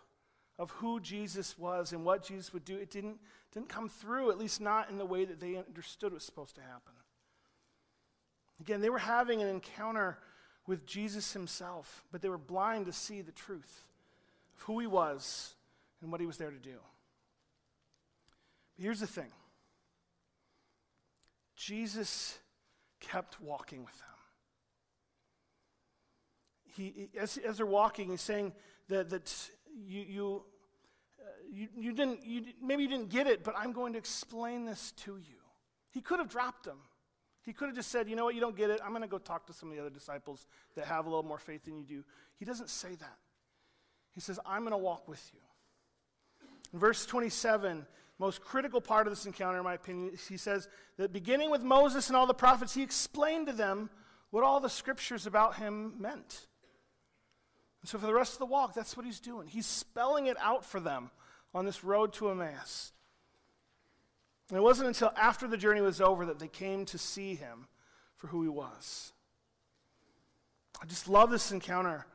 of 0.60 0.70
who 0.72 1.00
Jesus 1.00 1.58
was 1.58 1.92
and 1.92 2.06
what 2.06 2.24
Jesus 2.24 2.54
would 2.54 2.64
do, 2.64 2.78
it 2.78 2.92
didn't, 2.92 3.18
didn't 3.52 3.70
come 3.70 3.90
through, 3.90 4.30
at 4.30 4.38
least 4.38 4.62
not 4.62 4.90
in 4.90 4.98
the 4.98 5.06
way 5.06 5.26
that 5.26 5.40
they 5.40 5.56
understood 5.56 6.14
was 6.14 6.24
supposed 6.24 6.56
to 6.56 6.62
happen. 6.62 6.94
Again, 8.60 8.82
they 8.82 8.90
were 8.90 9.00
having 9.00 9.42
an 9.42 9.48
encounter 9.48 10.18
with 10.68 10.86
Jesus 10.86 11.34
himself, 11.34 12.04
but 12.12 12.22
they 12.22 12.30
were 12.30 12.38
blind 12.38 12.86
to 12.86 12.94
see 12.94 13.22
the 13.22 13.32
truth 13.32 13.86
of 14.56 14.64
who 14.64 14.80
he 14.80 14.88
was 14.88 15.56
and 16.02 16.12
what 16.12 16.22
he 16.22 16.28
was 16.28 16.38
there 16.38 16.52
to 16.52 16.58
do. 16.58 16.78
But 18.76 18.84
here's 18.84 19.00
the 19.00 19.08
thing 19.08 19.32
Jesus 21.56 22.38
kept 23.00 23.40
walking 23.42 23.84
with 23.84 23.98
them. 24.00 24.08
He, 26.76 27.10
as, 27.20 27.38
as 27.38 27.58
they're 27.58 27.66
walking, 27.66 28.10
he's 28.10 28.22
saying 28.22 28.54
that, 28.88 29.10
that 29.12 29.50
you, 29.86 30.02
you, 30.02 30.44
uh, 31.20 31.26
you, 31.52 31.68
you, 31.78 31.94
didn't, 31.94 32.26
you, 32.26 32.46
maybe 32.62 32.84
you 32.84 32.90
didn't 32.90 33.10
get 33.10 33.28
it, 33.28 33.44
but 33.44 33.54
I'm 33.56 33.74
going 33.74 33.94
to 33.94 34.00
explain 34.00 34.66
this 34.66 34.92
to 35.04 35.18
you. 35.18 35.38
He 35.92 36.02
could 36.02 36.18
have 36.18 36.30
dropped 36.30 36.64
them. 36.64 36.80
He 37.44 37.52
could 37.54 37.68
have 37.68 37.76
just 37.76 37.92
said, 37.92 38.10
you 38.10 38.16
know 38.16 38.26
what, 38.26 38.36
you 38.36 38.42
don't 38.42 38.56
get 38.56 38.70
it. 38.70 38.80
I'm 38.84 38.92
going 38.92 39.02
to 39.02 39.08
go 39.08 39.18
talk 39.18 39.46
to 39.48 39.54
some 39.54 39.70
of 39.70 39.76
the 39.76 39.82
other 39.82 39.90
disciples 39.90 40.48
that 40.76 40.86
have 40.86 41.06
a 41.06 41.10
little 41.10 41.24
more 41.24 41.38
faith 41.38 41.66
than 41.66 41.78
you 41.78 41.84
do. 41.84 42.04
He 42.40 42.46
doesn't 42.46 42.70
say 42.70 42.96
that. 42.96 43.18
He 44.14 44.22
says, 44.22 44.40
I'm 44.46 44.62
going 44.62 44.72
to 44.72 44.78
walk 44.78 45.08
with 45.08 45.22
you. 45.34 45.40
In 46.72 46.80
verse 46.80 47.06
27, 47.06 47.86
most 48.18 48.42
critical 48.42 48.80
part 48.80 49.08
of 49.08 49.12
this 49.12 49.26
encounter, 49.26 49.58
in 49.58 49.64
my 49.64 49.74
opinion, 49.74 50.18
he 50.30 50.38
says 50.38 50.70
that 50.98 51.12
beginning 51.12 51.52
with 51.52 51.62
Moses 51.62 52.08
and 52.08 52.16
all 52.16 52.26
the 52.26 52.34
prophets, 52.34 52.74
he 52.74 52.82
explained 52.82 53.48
to 53.48 53.54
them 53.54 53.90
what 54.30 54.44
all 54.44 54.60
the 54.60 54.70
scriptures 54.70 55.28
about 55.28 55.58
him 55.58 55.94
meant. 56.00 56.48
And 57.82 57.90
so 57.90 57.98
for 57.98 58.06
the 58.06 58.14
rest 58.14 58.34
of 58.34 58.40
the 58.40 58.46
walk, 58.46 58.74
that's 58.74 58.96
what 58.96 59.06
he's 59.06 59.20
doing. 59.20 59.48
He's 59.48 59.66
spelling 59.66 60.28
it 60.28 60.38
out 60.40 60.64
for 60.64 60.80
them 60.80 61.12
on 61.54 61.66
this 61.66 61.84
road 61.84 62.14
to 62.14 62.30
Emmaus. 62.30 62.94
And 64.50 64.58
it 64.58 64.62
wasn't 64.62 64.90
until 64.90 65.12
after 65.18 65.48
the 65.48 65.58
journey 65.58 65.82
was 65.82 66.02
over 66.02 66.26
that 66.26 66.40
they 66.40 66.48
came 66.48 66.86
to 66.86 66.98
see 66.98 67.36
him 67.36 67.68
for 68.16 68.28
who 68.28 68.44
he 68.44 68.50
was. 68.50 69.14
I 70.82 70.86
just 70.86 71.08
love 71.08 71.32
this 71.32 71.52
encounter 71.52 72.06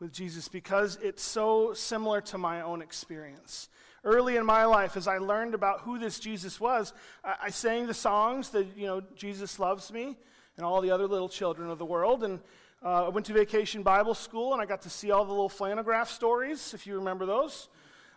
with 0.00 0.12
Jesus 0.12 0.48
because 0.48 0.98
it's 1.02 1.22
so 1.22 1.72
similar 1.74 2.20
to 2.22 2.38
my 2.38 2.62
own 2.62 2.82
experience. 2.82 3.68
Early 4.02 4.36
in 4.36 4.44
my 4.44 4.64
life, 4.64 4.96
as 4.96 5.08
I 5.08 5.18
learned 5.18 5.54
about 5.54 5.80
who 5.80 5.98
this 5.98 6.18
Jesus 6.18 6.60
was, 6.60 6.92
I, 7.24 7.36
I 7.44 7.50
sang 7.50 7.86
the 7.86 7.94
songs 7.94 8.50
that, 8.50 8.66
you 8.76 8.86
know, 8.86 9.02
Jesus 9.14 9.58
loves 9.58 9.92
me 9.92 10.16
and 10.56 10.64
all 10.64 10.80
the 10.80 10.90
other 10.90 11.06
little 11.06 11.28
children 11.28 11.70
of 11.70 11.78
the 11.78 11.84
world. 11.84 12.24
And 12.24 12.40
uh, 12.82 13.06
I 13.06 13.08
went 13.08 13.26
to 13.26 13.32
vacation 13.32 13.82
Bible 13.82 14.14
school 14.14 14.52
and 14.52 14.60
I 14.60 14.66
got 14.66 14.82
to 14.82 14.90
see 14.90 15.10
all 15.10 15.24
the 15.24 15.32
little 15.32 15.48
flannelgraph 15.48 16.08
stories, 16.08 16.74
if 16.74 16.86
you 16.86 16.96
remember 16.96 17.24
those. 17.24 17.68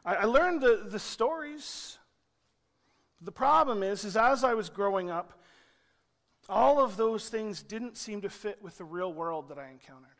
I, 0.04 0.16
I 0.16 0.24
learned 0.26 0.62
the, 0.62 0.88
the 0.90 1.00
stories. 1.00 1.98
The 3.22 3.32
problem 3.32 3.84
is, 3.84 4.06
is 4.06 4.16
as 4.16 4.44
I 4.44 4.54
was 4.54 4.70
growing 4.70 5.10
up, 5.10 5.34
all 6.50 6.80
of 6.80 6.98
those 6.98 7.30
things 7.30 7.62
didn't 7.62 7.98
seem 7.98 8.22
to 8.22 8.30
fit 8.30 8.62
with 8.62 8.78
the 8.78 8.86
real 8.86 9.12
world 9.12 9.50
that 9.50 9.58
I 9.58 9.70
encountered. 9.70 10.12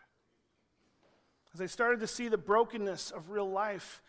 As 1.54 1.62
I 1.62 1.68
started 1.68 2.00
to 2.02 2.08
see 2.08 2.28
the 2.28 2.38
brokenness 2.38 3.12
of 3.12 3.30
real 3.30 3.50
life, 3.50 4.02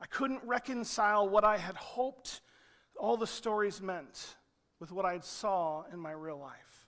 I 0.00 0.06
couldn't 0.06 0.42
reconcile 0.44 1.28
what 1.28 1.44
I 1.44 1.56
had 1.56 1.74
hoped 1.74 2.40
all 2.98 3.16
the 3.16 3.26
stories 3.26 3.80
meant 3.80 4.36
with 4.78 4.92
what 4.92 5.04
I 5.04 5.18
saw 5.20 5.84
in 5.92 5.98
my 5.98 6.12
real 6.12 6.38
life. 6.38 6.86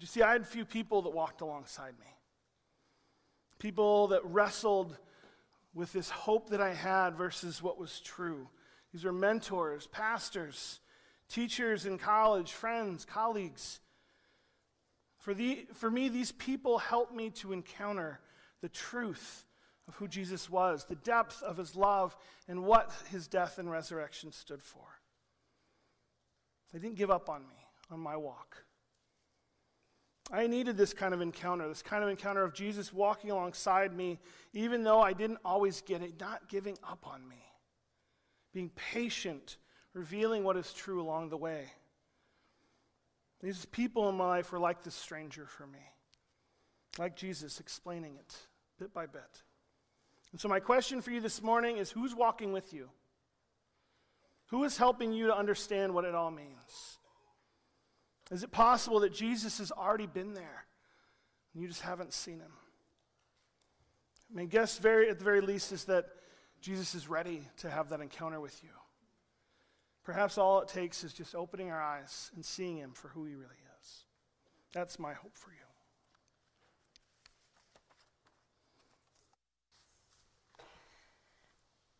You 0.00 0.06
see, 0.06 0.22
I 0.22 0.32
had 0.32 0.46
few 0.46 0.64
people 0.64 1.02
that 1.02 1.10
walked 1.10 1.42
alongside 1.42 1.92
me. 2.00 2.06
People 3.58 4.08
that 4.08 4.24
wrestled 4.24 4.96
with 5.74 5.92
this 5.92 6.08
hope 6.08 6.48
that 6.50 6.60
I 6.60 6.72
had 6.72 7.16
versus 7.16 7.62
what 7.62 7.78
was 7.78 8.00
true. 8.00 8.48
These 8.92 9.04
were 9.04 9.12
mentors, 9.12 9.86
pastors, 9.86 10.80
teachers 11.28 11.86
in 11.86 11.98
college, 11.98 12.52
friends, 12.52 13.04
colleagues. 13.04 13.80
For, 15.18 15.34
the, 15.34 15.66
for 15.74 15.90
me, 15.90 16.08
these 16.08 16.32
people 16.32 16.78
helped 16.78 17.14
me 17.14 17.30
to 17.30 17.52
encounter 17.52 18.20
the 18.62 18.68
truth 18.68 19.44
of 19.86 19.94
who 19.96 20.08
Jesus 20.08 20.48
was, 20.48 20.84
the 20.84 20.96
depth 20.96 21.42
of 21.42 21.56
his 21.56 21.76
love, 21.76 22.16
and 22.48 22.64
what 22.64 22.92
his 23.10 23.28
death 23.28 23.58
and 23.58 23.70
resurrection 23.70 24.32
stood 24.32 24.62
for. 24.62 24.86
They 26.72 26.78
didn't 26.78 26.96
give 26.96 27.10
up 27.10 27.28
on 27.28 27.42
me 27.42 27.56
on 27.90 28.00
my 28.00 28.16
walk. 28.16 28.64
I 30.32 30.46
needed 30.46 30.76
this 30.76 30.94
kind 30.94 31.12
of 31.12 31.20
encounter, 31.20 31.66
this 31.68 31.82
kind 31.82 32.04
of 32.04 32.08
encounter 32.08 32.44
of 32.44 32.54
Jesus 32.54 32.92
walking 32.92 33.32
alongside 33.32 33.92
me, 33.96 34.20
even 34.52 34.84
though 34.84 35.00
I 35.00 35.12
didn't 35.12 35.40
always 35.44 35.80
get 35.80 36.02
it, 36.02 36.20
not 36.20 36.48
giving 36.48 36.78
up 36.88 37.04
on 37.04 37.28
me, 37.28 37.42
being 38.52 38.70
patient, 38.70 39.56
revealing 39.94 40.44
what 40.44 40.56
is 40.56 40.72
true 40.72 41.00
along 41.00 41.30
the 41.30 41.36
way. 41.36 41.66
These 43.42 43.64
people 43.66 44.08
in 44.08 44.16
my 44.16 44.26
life 44.26 44.52
were 44.52 44.58
like 44.58 44.82
this 44.82 44.94
stranger 44.94 45.46
for 45.46 45.66
me, 45.66 45.78
like 46.98 47.16
Jesus 47.16 47.60
explaining 47.60 48.16
it 48.16 48.36
bit 48.78 48.92
by 48.92 49.06
bit. 49.06 49.42
And 50.32 50.40
so, 50.40 50.48
my 50.48 50.60
question 50.60 51.00
for 51.00 51.10
you 51.10 51.20
this 51.20 51.42
morning 51.42 51.76
is 51.76 51.90
who's 51.90 52.14
walking 52.14 52.52
with 52.52 52.72
you? 52.72 52.88
Who 54.48 54.64
is 54.64 54.76
helping 54.76 55.12
you 55.12 55.26
to 55.26 55.36
understand 55.36 55.94
what 55.94 56.04
it 56.04 56.14
all 56.14 56.30
means? 56.30 56.98
Is 58.30 58.42
it 58.42 58.50
possible 58.50 59.00
that 59.00 59.12
Jesus 59.12 59.58
has 59.58 59.72
already 59.72 60.06
been 60.06 60.34
there 60.34 60.64
and 61.52 61.62
you 61.62 61.68
just 61.68 61.82
haven't 61.82 62.12
seen 62.12 62.40
him? 62.40 62.52
I 64.30 64.36
mean, 64.36 64.46
guess 64.48 64.78
very, 64.78 65.08
at 65.08 65.18
the 65.18 65.24
very 65.24 65.40
least 65.40 65.72
is 65.72 65.84
that 65.84 66.06
Jesus 66.60 66.94
is 66.94 67.08
ready 67.08 67.42
to 67.58 67.70
have 67.70 67.88
that 67.88 68.00
encounter 68.00 68.40
with 68.40 68.62
you. 68.62 68.70
Perhaps 70.04 70.38
all 70.38 70.60
it 70.60 70.68
takes 70.68 71.04
is 71.04 71.12
just 71.12 71.34
opening 71.34 71.70
our 71.70 71.80
eyes 71.80 72.30
and 72.34 72.44
seeing 72.44 72.76
him 72.76 72.92
for 72.92 73.08
who 73.08 73.24
he 73.24 73.34
really 73.34 73.50
is. 73.80 74.04
That's 74.72 74.98
my 74.98 75.12
hope 75.12 75.36
for 75.36 75.50
you. 75.50 75.56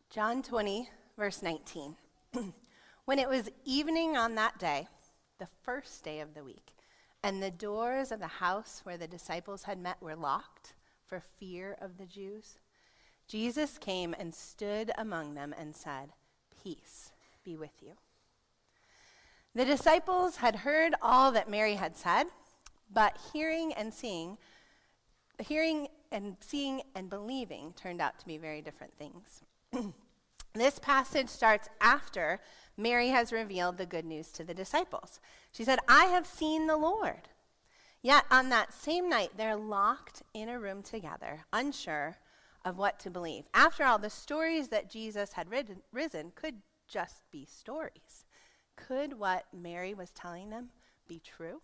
John 0.09 0.43
20, 0.43 0.89
verse 1.17 1.41
19. 1.41 1.95
when 3.05 3.17
it 3.17 3.29
was 3.29 3.49
evening 3.63 4.17
on 4.17 4.35
that 4.35 4.59
day, 4.59 4.87
the 5.39 5.47
first 5.63 6.03
day 6.03 6.19
of 6.19 6.33
the 6.33 6.43
week, 6.43 6.73
and 7.23 7.41
the 7.41 7.51
doors 7.51 8.11
of 8.11 8.19
the 8.19 8.27
house 8.27 8.81
where 8.83 8.97
the 8.97 9.07
disciples 9.07 9.63
had 9.63 9.79
met 9.79 10.01
were 10.01 10.15
locked 10.15 10.73
for 11.05 11.23
fear 11.39 11.77
of 11.79 11.97
the 11.97 12.05
Jews. 12.05 12.57
Jesus 13.31 13.77
came 13.77 14.13
and 14.19 14.35
stood 14.35 14.91
among 14.97 15.35
them 15.35 15.55
and 15.57 15.73
said, 15.73 16.09
Peace 16.61 17.13
be 17.45 17.55
with 17.55 17.71
you. 17.81 17.93
The 19.55 19.63
disciples 19.63 20.35
had 20.35 20.57
heard 20.57 20.95
all 21.01 21.31
that 21.31 21.49
Mary 21.49 21.75
had 21.75 21.95
said, 21.95 22.25
but 22.93 23.17
hearing 23.31 23.71
and 23.71 23.93
seeing, 23.93 24.37
hearing 25.39 25.87
and 26.11 26.35
seeing 26.41 26.81
and 26.93 27.09
believing 27.09 27.71
turned 27.77 28.01
out 28.01 28.19
to 28.19 28.25
be 28.25 28.37
very 28.37 28.61
different 28.61 28.97
things. 28.97 29.43
this 30.53 30.77
passage 30.77 31.29
starts 31.29 31.69
after 31.79 32.41
Mary 32.75 33.09
has 33.09 33.31
revealed 33.31 33.77
the 33.77 33.85
good 33.85 34.03
news 34.03 34.27
to 34.33 34.43
the 34.43 34.53
disciples. 34.53 35.21
She 35.53 35.63
said, 35.63 35.79
I 35.87 36.05
have 36.07 36.27
seen 36.27 36.67
the 36.67 36.75
Lord. 36.75 37.29
Yet 38.01 38.25
on 38.29 38.49
that 38.49 38.73
same 38.73 39.07
night, 39.07 39.31
they're 39.37 39.55
locked 39.55 40.21
in 40.33 40.49
a 40.49 40.59
room 40.59 40.83
together, 40.83 41.45
unsure 41.53 42.17
of 42.63 42.77
what 42.77 42.99
to 42.99 43.09
believe. 43.09 43.45
After 43.53 43.83
all, 43.83 43.97
the 43.97 44.09
stories 44.09 44.67
that 44.69 44.89
Jesus 44.89 45.33
had 45.33 45.49
ridden, 45.49 45.81
risen 45.91 46.31
could 46.35 46.55
just 46.87 47.23
be 47.31 47.45
stories. 47.45 48.25
Could 48.75 49.17
what 49.17 49.45
Mary 49.53 49.93
was 49.93 50.11
telling 50.11 50.49
them 50.49 50.69
be 51.07 51.19
true? 51.19 51.61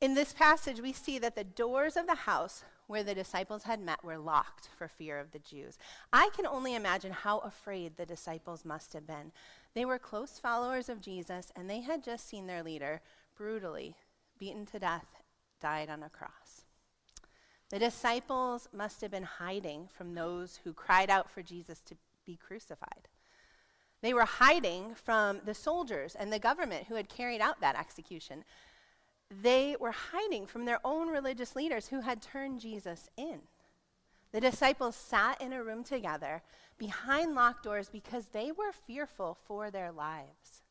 In 0.00 0.14
this 0.14 0.32
passage, 0.32 0.80
we 0.80 0.92
see 0.92 1.18
that 1.18 1.36
the 1.36 1.44
doors 1.44 1.96
of 1.96 2.06
the 2.06 2.14
house 2.14 2.62
where 2.86 3.02
the 3.02 3.14
disciples 3.14 3.64
had 3.64 3.80
met 3.80 4.04
were 4.04 4.18
locked 4.18 4.68
for 4.76 4.88
fear 4.88 5.18
of 5.18 5.32
the 5.32 5.38
Jews. 5.38 5.78
I 6.12 6.30
can 6.36 6.46
only 6.46 6.74
imagine 6.74 7.12
how 7.12 7.38
afraid 7.38 7.96
the 7.96 8.06
disciples 8.06 8.64
must 8.64 8.92
have 8.92 9.06
been. 9.06 9.32
They 9.74 9.84
were 9.84 9.98
close 9.98 10.38
followers 10.38 10.88
of 10.88 11.00
Jesus, 11.00 11.50
and 11.56 11.68
they 11.68 11.80
had 11.80 12.04
just 12.04 12.28
seen 12.28 12.46
their 12.46 12.62
leader 12.62 13.00
brutally 13.36 13.96
beaten 14.38 14.66
to 14.66 14.78
death, 14.78 15.06
died 15.60 15.88
on 15.88 16.02
a 16.02 16.10
cross. 16.10 16.45
The 17.70 17.78
disciples 17.78 18.68
must 18.72 19.00
have 19.00 19.10
been 19.10 19.24
hiding 19.24 19.88
from 19.92 20.14
those 20.14 20.60
who 20.62 20.72
cried 20.72 21.10
out 21.10 21.30
for 21.30 21.42
Jesus 21.42 21.80
to 21.82 21.96
be 22.24 22.36
crucified. 22.36 23.08
They 24.02 24.14
were 24.14 24.24
hiding 24.24 24.94
from 24.94 25.40
the 25.44 25.54
soldiers 25.54 26.14
and 26.14 26.32
the 26.32 26.38
government 26.38 26.86
who 26.86 26.94
had 26.94 27.08
carried 27.08 27.40
out 27.40 27.60
that 27.60 27.78
execution 27.78 28.44
they 29.30 29.76
were 29.80 29.92
hiding 29.92 30.46
from 30.46 30.64
their 30.64 30.80
own 30.84 31.08
religious 31.08 31.56
leaders 31.56 31.88
who 31.88 32.00
had 32.00 32.22
turned 32.22 32.60
Jesus 32.60 33.08
in. 33.16 33.40
The 34.32 34.40
disciples 34.40 34.96
sat 34.96 35.40
in 35.40 35.52
a 35.52 35.64
room 35.64 35.82
together 35.82 36.42
behind 36.78 37.34
locked 37.34 37.64
doors 37.64 37.88
because 37.88 38.26
they 38.26 38.52
were 38.52 38.72
fearful 38.72 39.36
for 39.46 39.70
their 39.70 39.90
lives. 39.90 40.62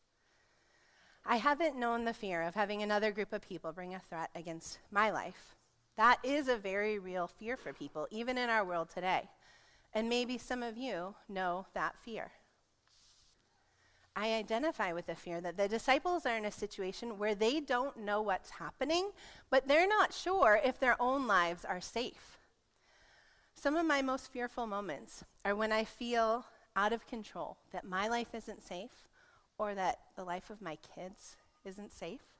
I 1.26 1.38
haven't 1.38 1.78
known 1.78 2.06
the 2.06 2.14
fear 2.14 2.44
of 2.44 2.54
having 2.54 2.84
another 2.84 3.12
group 3.12 3.34
of 3.34 3.42
people 3.42 3.72
bring 3.72 3.96
a 3.96 4.00
threat 4.00 4.30
against 4.36 4.78
my 4.92 5.10
life 5.10 5.55
That 5.98 6.20
is 6.24 6.48
a 6.48 6.58
very 6.58 7.00
real 7.00 7.28
fear 7.28 7.56
for 7.56 7.74
people, 7.74 8.08
even 8.12 8.38
in 8.38 8.50
our 8.50 8.66
world 8.66 8.90
today. 8.90 9.30
And 9.94 10.10
maybe 10.10 10.38
some 10.38 10.62
of 10.62 10.78
you 10.78 11.16
know 11.30 11.68
that 11.74 11.96
fear. 12.04 12.32
I 14.16 14.34
identify 14.34 14.94
with 14.94 15.08
the 15.08 15.16
fear 15.16 15.42
that 15.42 15.58
the 15.58 15.68
disciples 15.68 16.26
are 16.26 16.38
in 16.38 16.46
a 16.46 16.52
situation 16.52 17.18
where 17.18 17.36
they 17.36 17.60
don't 17.60 17.98
know 17.98 18.22
what's 18.22 18.50
happening, 18.50 19.12
but 19.50 19.68
they're 19.68 19.88
not 19.88 20.14
sure 20.14 20.60
if 20.64 20.80
their 20.80 21.02
own 21.02 21.28
lives 21.28 21.66
are 21.66 21.82
safe. 21.82 22.38
Some 23.56 23.76
of 23.76 23.86
my 23.86 24.02
most 24.02 24.32
fearful 24.32 24.68
moments 24.68 25.24
are 25.44 25.56
when 25.56 25.72
I 25.72 25.84
feel 25.84 26.46
out 26.76 26.94
of 26.94 27.08
control, 27.08 27.58
that 27.72 27.86
my 27.86 28.08
life 28.08 28.34
isn't 28.34 28.64
safe, 28.64 29.08
or 29.58 29.76
that 29.76 30.00
the 30.16 30.24
life 30.24 30.50
of 30.50 30.62
my 30.62 30.78
kids 30.96 31.38
isn't 31.64 31.94
safe. 31.94 32.35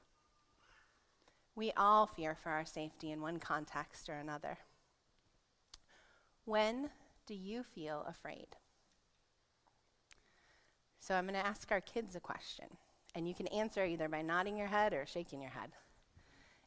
We 1.56 1.72
all 1.74 2.06
fear 2.06 2.34
for 2.34 2.50
our 2.50 2.66
safety 2.66 3.10
in 3.10 3.22
one 3.22 3.38
context 3.38 4.10
or 4.10 4.14
another. 4.14 4.58
When 6.44 6.90
do 7.26 7.34
you 7.34 7.64
feel 7.64 8.04
afraid? 8.06 8.48
So 11.00 11.14
I'm 11.14 11.24
going 11.26 11.34
to 11.40 11.46
ask 11.46 11.72
our 11.72 11.80
kids 11.80 12.14
a 12.14 12.20
question, 12.20 12.66
and 13.14 13.26
you 13.26 13.34
can 13.34 13.46
answer 13.48 13.84
either 13.84 14.08
by 14.08 14.20
nodding 14.20 14.58
your 14.58 14.66
head 14.66 14.92
or 14.92 15.06
shaking 15.06 15.40
your 15.40 15.50
head. 15.50 15.70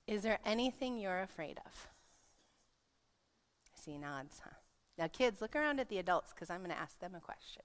Is 0.08 0.24
there 0.24 0.40
anything 0.44 0.98
you're 0.98 1.22
afraid 1.22 1.60
of? 1.66 1.88
I 3.76 3.80
see 3.80 3.98
nods, 4.00 4.42
huh? 4.44 4.56
Now, 4.98 5.08
kids, 5.08 5.40
look 5.40 5.56
around 5.56 5.80
at 5.80 5.88
the 5.88 6.00
adults 6.00 6.34
because 6.34 6.50
I'm 6.50 6.62
going 6.62 6.72
to 6.72 6.80
ask 6.80 7.00
them 7.00 7.14
a 7.16 7.20
question. 7.20 7.62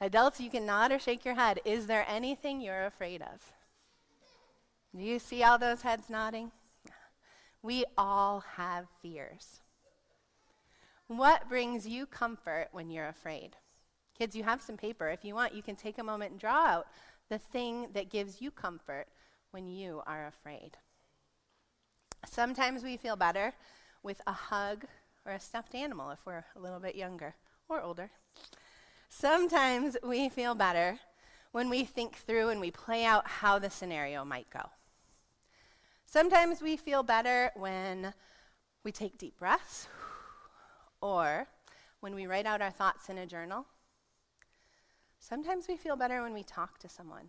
Adults, 0.00 0.40
you 0.40 0.50
can 0.50 0.66
nod 0.66 0.90
or 0.90 0.98
shake 0.98 1.24
your 1.24 1.34
head. 1.34 1.60
Is 1.64 1.86
there 1.86 2.04
anything 2.08 2.60
you're 2.60 2.84
afraid 2.84 3.22
of? 3.22 3.52
Do 4.96 5.04
you 5.04 5.18
see 5.18 5.44
all 5.44 5.56
those 5.56 5.82
heads 5.82 6.10
nodding? 6.10 6.50
We 7.62 7.84
all 7.96 8.40
have 8.56 8.86
fears. 9.02 9.60
What 11.06 11.48
brings 11.48 11.86
you 11.86 12.06
comfort 12.06 12.68
when 12.72 12.90
you're 12.90 13.08
afraid? 13.08 13.56
Kids, 14.18 14.34
you 14.34 14.42
have 14.42 14.62
some 14.62 14.76
paper. 14.76 15.08
If 15.08 15.24
you 15.24 15.34
want, 15.34 15.54
you 15.54 15.62
can 15.62 15.76
take 15.76 15.98
a 15.98 16.04
moment 16.04 16.32
and 16.32 16.40
draw 16.40 16.66
out 16.66 16.86
the 17.28 17.38
thing 17.38 17.88
that 17.94 18.10
gives 18.10 18.40
you 18.40 18.50
comfort 18.50 19.06
when 19.52 19.66
you 19.66 20.02
are 20.06 20.26
afraid. 20.26 20.76
Sometimes 22.26 22.82
we 22.82 22.96
feel 22.96 23.16
better 23.16 23.52
with 24.02 24.20
a 24.26 24.32
hug 24.32 24.84
or 25.24 25.32
a 25.32 25.40
stuffed 25.40 25.74
animal 25.74 26.10
if 26.10 26.18
we're 26.24 26.44
a 26.56 26.60
little 26.60 26.80
bit 26.80 26.96
younger 26.96 27.34
or 27.68 27.80
older. 27.80 28.10
Sometimes 29.08 29.96
we 30.02 30.28
feel 30.28 30.54
better 30.54 30.98
when 31.52 31.68
we 31.68 31.84
think 31.84 32.16
through 32.16 32.48
and 32.48 32.60
we 32.60 32.70
play 32.70 33.04
out 33.04 33.26
how 33.26 33.58
the 33.58 33.70
scenario 33.70 34.24
might 34.24 34.50
go. 34.50 34.70
Sometimes 36.10 36.60
we 36.60 36.76
feel 36.76 37.04
better 37.04 37.52
when 37.54 38.12
we 38.82 38.90
take 38.90 39.16
deep 39.16 39.38
breaths 39.38 39.86
or 41.00 41.46
when 42.00 42.16
we 42.16 42.26
write 42.26 42.46
out 42.46 42.60
our 42.60 42.72
thoughts 42.72 43.08
in 43.08 43.18
a 43.18 43.26
journal. 43.26 43.64
Sometimes 45.20 45.68
we 45.68 45.76
feel 45.76 45.94
better 45.94 46.20
when 46.20 46.34
we 46.34 46.42
talk 46.42 46.80
to 46.80 46.88
someone 46.88 47.28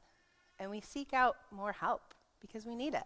and 0.58 0.72
we 0.72 0.82
seek 0.82 1.14
out 1.14 1.38
more 1.52 1.74
help 1.74 2.16
because 2.40 2.66
we 2.66 2.76
need 2.76 2.96
it. 2.96 3.04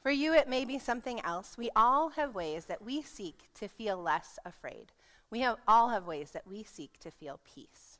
For 0.00 0.12
you, 0.12 0.32
it 0.34 0.48
may 0.48 0.64
be 0.64 0.78
something 0.78 1.20
else. 1.24 1.58
We 1.58 1.70
all 1.74 2.10
have 2.10 2.32
ways 2.32 2.66
that 2.66 2.80
we 2.80 3.02
seek 3.02 3.48
to 3.54 3.66
feel 3.66 4.00
less 4.00 4.38
afraid. 4.44 4.92
We 5.30 5.40
have, 5.40 5.56
all 5.66 5.88
have 5.88 6.06
ways 6.06 6.30
that 6.30 6.46
we 6.46 6.62
seek 6.62 7.00
to 7.00 7.10
feel 7.10 7.40
peace. 7.44 7.98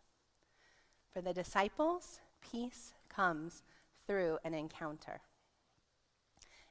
For 1.12 1.20
the 1.20 1.34
disciples, 1.34 2.20
peace 2.40 2.92
comes 3.08 3.64
through 4.06 4.38
an 4.44 4.54
encounter. 4.54 5.20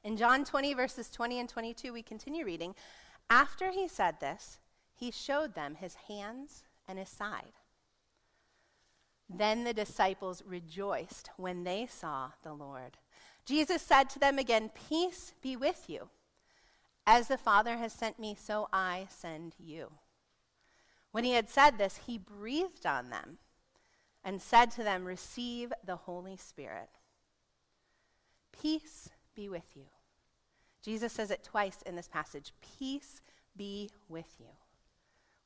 In 0.04 0.18
John 0.18 0.44
20, 0.44 0.74
verses 0.74 1.08
20 1.08 1.40
and 1.40 1.48
22, 1.48 1.92
we 1.92 2.02
continue 2.02 2.44
reading. 2.44 2.74
After 3.30 3.70
he 3.70 3.88
said 3.88 4.20
this, 4.20 4.58
he 4.94 5.10
showed 5.10 5.54
them 5.54 5.76
his 5.76 5.94
hands 6.08 6.62
and 6.86 6.98
his 6.98 7.08
side. 7.08 7.54
Then 9.28 9.64
the 9.64 9.72
disciples 9.72 10.42
rejoiced 10.46 11.30
when 11.38 11.64
they 11.64 11.86
saw 11.86 12.32
the 12.42 12.52
Lord. 12.52 12.98
Jesus 13.46 13.80
said 13.80 14.10
to 14.10 14.18
them 14.18 14.38
again, 14.38 14.70
Peace 14.88 15.32
be 15.40 15.56
with 15.56 15.84
you. 15.88 16.10
As 17.06 17.28
the 17.28 17.38
Father 17.38 17.78
has 17.78 17.92
sent 17.92 18.18
me, 18.18 18.36
so 18.38 18.68
I 18.72 19.06
send 19.08 19.54
you. 19.58 19.90
When 21.12 21.24
he 21.24 21.32
had 21.32 21.48
said 21.48 21.78
this, 21.78 22.00
he 22.06 22.18
breathed 22.18 22.84
on 22.84 23.08
them 23.08 23.38
and 24.22 24.40
said 24.40 24.70
to 24.72 24.82
them, 24.82 25.04
Receive 25.04 25.72
the 25.84 25.96
Holy 25.96 26.36
Spirit. 26.36 26.90
Peace 28.52 29.10
be 29.34 29.48
with 29.48 29.76
you. 29.76 29.84
Jesus 30.82 31.12
says 31.12 31.30
it 31.30 31.42
twice 31.42 31.78
in 31.86 31.96
this 31.96 32.08
passage 32.08 32.52
Peace 32.78 33.22
be 33.56 33.90
with 34.08 34.36
you. 34.38 34.46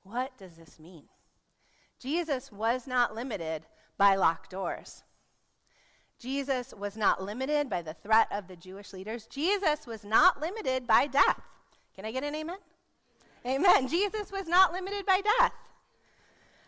What 0.03 0.37
does 0.39 0.57
this 0.57 0.79
mean? 0.79 1.05
Jesus 2.01 2.51
was 2.53 2.87
not 2.87 3.15
limited 3.15 3.67
by 3.97 4.15
locked 4.15 4.51
doors. 4.51 5.03
Jesus 6.19 6.75
was 6.77 6.97
not 6.97 7.23
limited 7.23 7.71
by 7.71 7.83
the 7.83 7.95
threat 7.95 8.27
of 8.33 8.49
the 8.49 8.57
Jewish 8.57 8.93
leaders. 8.93 9.27
Jesus 9.27 9.87
was 9.87 10.05
not 10.05 10.41
limited 10.41 10.87
by 10.87 11.07
death. 11.07 11.41
Can 11.95 12.05
I 12.05 12.13
get 12.13 12.25
an 12.25 12.35
amen? 12.35 12.59
Amen. 13.47 13.89
Jesus 13.89 14.33
was 14.33 14.49
not 14.49 14.73
limited 14.73 15.07
by 15.07 15.21
death. 15.39 15.53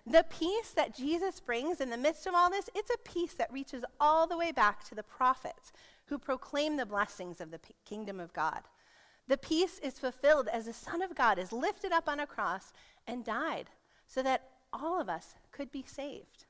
The 0.06 0.24
peace 0.30 0.70
that 0.76 0.96
Jesus 0.96 1.40
brings 1.40 1.80
in 1.80 1.90
the 1.90 1.96
midst 1.96 2.26
of 2.26 2.34
all 2.34 2.50
this, 2.50 2.70
it's 2.74 2.90
a 2.90 3.08
peace 3.08 3.34
that 3.34 3.52
reaches 3.52 3.84
all 4.00 4.26
the 4.26 4.36
way 4.36 4.50
back 4.50 4.84
to 4.88 4.94
the 4.94 5.02
prophets 5.02 5.72
who 6.10 6.18
proclaim 6.18 6.76
the 6.76 6.84
blessings 6.84 7.40
of 7.40 7.50
the 7.50 7.58
p- 7.58 7.74
kingdom 7.84 8.20
of 8.20 8.32
God. 8.32 8.62
The 9.28 9.38
peace 9.38 9.78
is 9.78 9.98
fulfilled 9.98 10.48
as 10.52 10.66
the 10.66 10.72
Son 10.72 11.02
of 11.02 11.14
God 11.14 11.38
is 11.38 11.52
lifted 11.52 11.92
up 11.92 12.08
on 12.08 12.20
a 12.20 12.26
cross 12.26 12.72
and 13.06 13.24
died 13.24 13.70
so 14.06 14.22
that 14.22 14.48
all 14.72 15.00
of 15.00 15.08
us 15.08 15.34
could 15.52 15.70
be 15.70 15.84
saved. 15.86 16.46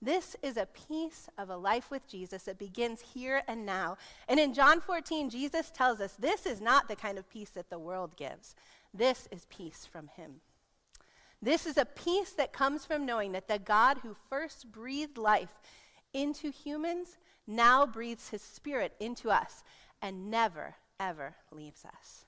This 0.00 0.36
is 0.42 0.56
a 0.56 0.66
piece 0.66 1.28
of 1.36 1.50
a 1.50 1.56
life 1.56 1.90
with 1.90 2.08
Jesus 2.08 2.44
that 2.44 2.58
begins 2.58 3.00
here 3.00 3.42
and 3.46 3.66
now. 3.66 3.96
And 4.28 4.38
in 4.38 4.54
John 4.54 4.80
14, 4.80 5.30
Jesus 5.30 5.70
tells 5.70 6.00
us 6.00 6.14
this 6.18 6.46
is 6.46 6.60
not 6.60 6.88
the 6.88 6.96
kind 6.96 7.18
of 7.18 7.28
peace 7.28 7.50
that 7.50 7.70
the 7.70 7.78
world 7.78 8.16
gives. 8.16 8.54
This 8.94 9.28
is 9.32 9.46
peace 9.48 9.84
from 9.84 10.08
Him. 10.08 10.40
This 11.40 11.66
is 11.66 11.76
a 11.76 11.84
peace 11.84 12.30
that 12.32 12.52
comes 12.52 12.84
from 12.84 13.04
knowing 13.04 13.32
that 13.32 13.48
the 13.48 13.58
God 13.58 13.98
who 14.02 14.16
first 14.28 14.70
breathed 14.70 15.18
life 15.18 15.60
into 16.12 16.50
humans 16.50 17.18
now 17.46 17.86
breathes 17.86 18.28
His 18.28 18.42
Spirit 18.42 18.94
into 19.00 19.30
us 19.30 19.62
and 20.00 20.30
never, 20.30 20.76
ever 20.98 21.36
leaves 21.50 21.84
us. 21.84 22.24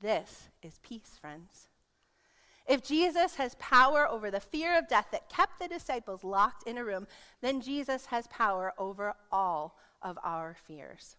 This 0.00 0.48
is 0.62 0.78
peace, 0.82 1.18
friends. 1.20 1.68
If 2.66 2.84
Jesus 2.84 3.34
has 3.36 3.56
power 3.56 4.08
over 4.08 4.30
the 4.30 4.40
fear 4.40 4.78
of 4.78 4.88
death 4.88 5.08
that 5.12 5.28
kept 5.28 5.58
the 5.58 5.68
disciples 5.68 6.22
locked 6.22 6.66
in 6.68 6.78
a 6.78 6.84
room, 6.84 7.06
then 7.40 7.60
Jesus 7.60 8.06
has 8.06 8.26
power 8.28 8.72
over 8.78 9.14
all 9.32 9.76
of 10.02 10.18
our 10.22 10.56
fears. 10.66 11.16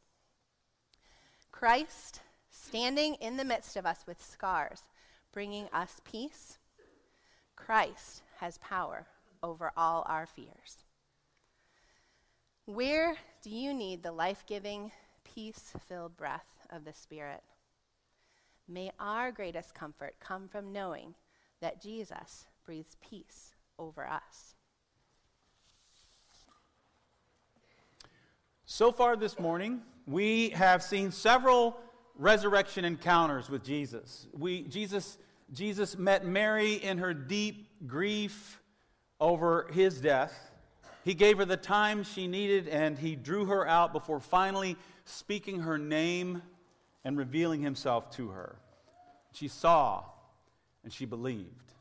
Christ, 1.51 2.21
standing 2.49 3.15
in 3.15 3.37
the 3.37 3.43
midst 3.43 3.75
of 3.75 3.85
us 3.85 4.05
with 4.07 4.23
scars, 4.23 4.83
bringing 5.33 5.67
us 5.73 5.99
peace, 6.03 6.57
Christ 7.55 8.21
has 8.39 8.57
power 8.59 9.07
over 9.43 9.71
all 9.75 10.05
our 10.07 10.25
fears. 10.25 10.77
Where 12.65 13.15
do 13.41 13.50
you 13.50 13.74
need 13.74 14.04
the 14.04 14.12
life 14.12 14.43
giving, 14.47 14.91
peace 15.24 15.74
filled 15.88 16.15
breath 16.15 16.45
of 16.69 16.86
the 16.86 16.93
Spirit? 16.93 17.41
May 18.67 18.91
our 19.00 19.32
greatest 19.32 19.74
comfort 19.74 20.15
come 20.19 20.47
from 20.47 20.71
knowing 20.71 21.15
that 21.60 21.82
Jesus 21.82 22.45
breathes 22.65 22.95
peace 23.02 23.54
over 23.80 24.08
us. 24.08 24.56
So 28.65 28.91
far 28.91 29.17
this 29.17 29.38
morning, 29.39 29.82
we 30.06 30.50
have 30.52 30.82
seen 30.82 31.12
several 31.12 31.78
resurrection 32.15 32.86
encounters 32.86 33.50
with 33.50 33.63
Jesus. 33.63 34.28
We, 34.32 34.62
Jesus, 34.63 35.17
Jesus 35.52 35.97
met 35.97 36.26
Mary 36.26 36.76
in 36.76 37.00
her 37.00 37.13
deep 37.13 37.88
grief 37.88 38.62
over 39.19 39.67
his 39.74 40.00
death. 40.00 40.50
He 41.03 41.13
gave 41.13 41.37
her 41.37 41.45
the 41.45 41.57
time 41.57 42.03
she 42.03 42.27
needed 42.27 42.67
and 42.67 42.97
he 42.97 43.15
drew 43.15 43.45
her 43.45 43.67
out 43.67 43.91
before 43.93 44.19
finally 44.19 44.77
speaking 45.05 45.61
her 45.61 45.77
name 45.77 46.41
and 47.03 47.17
revealing 47.17 47.61
himself 47.61 48.11
to 48.17 48.29
her. 48.29 48.57
She 49.33 49.47
saw 49.47 50.03
and 50.83 50.93
she 50.93 51.05
believed. 51.05 51.73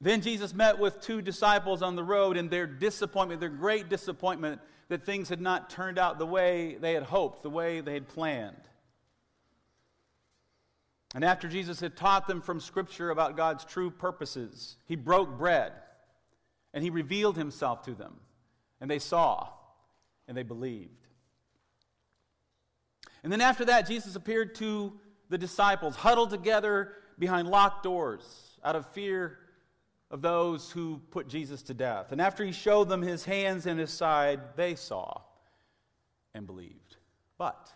Then 0.00 0.20
Jesus 0.20 0.54
met 0.54 0.78
with 0.78 1.00
two 1.00 1.20
disciples 1.20 1.82
on 1.82 1.96
the 1.96 2.04
road, 2.04 2.36
and 2.36 2.48
their 2.48 2.68
disappointment, 2.68 3.40
their 3.40 3.48
great 3.48 3.88
disappointment 3.88 4.60
that 4.88 5.04
things 5.04 5.28
had 5.28 5.40
not 5.40 5.70
turned 5.70 5.98
out 5.98 6.18
the 6.18 6.26
way 6.26 6.76
they 6.80 6.92
had 6.92 7.02
hoped, 7.02 7.42
the 7.42 7.50
way 7.50 7.80
they 7.80 7.94
had 7.94 8.08
planned. 8.08 8.56
And 11.14 11.24
after 11.24 11.48
Jesus 11.48 11.80
had 11.80 11.96
taught 11.96 12.28
them 12.28 12.40
from 12.40 12.60
Scripture 12.60 13.10
about 13.10 13.36
God's 13.36 13.64
true 13.64 13.90
purposes, 13.90 14.76
he 14.86 14.94
broke 14.94 15.36
bread 15.36 15.72
and 16.78 16.84
he 16.84 16.90
revealed 16.90 17.36
himself 17.36 17.82
to 17.82 17.92
them. 17.92 18.14
And 18.80 18.88
they 18.88 19.00
saw 19.00 19.48
and 20.28 20.36
they 20.36 20.44
believed. 20.44 21.08
And 23.24 23.32
then 23.32 23.40
after 23.40 23.64
that, 23.64 23.88
Jesus 23.88 24.14
appeared 24.14 24.54
to 24.54 24.92
the 25.28 25.38
disciples, 25.38 25.96
huddled 25.96 26.30
together 26.30 26.92
behind 27.18 27.48
locked 27.48 27.82
doors 27.82 28.22
out 28.62 28.76
of 28.76 28.86
fear 28.92 29.40
of 30.12 30.22
those 30.22 30.70
who 30.70 31.00
put 31.10 31.26
Jesus 31.26 31.62
to 31.62 31.74
death. 31.74 32.12
And 32.12 32.20
after 32.20 32.44
he 32.44 32.52
showed 32.52 32.88
them 32.88 33.02
his 33.02 33.24
hands 33.24 33.66
and 33.66 33.80
his 33.80 33.90
side, 33.90 34.38
they 34.54 34.76
saw 34.76 35.22
and 36.32 36.46
believed. 36.46 36.96
But 37.38 37.72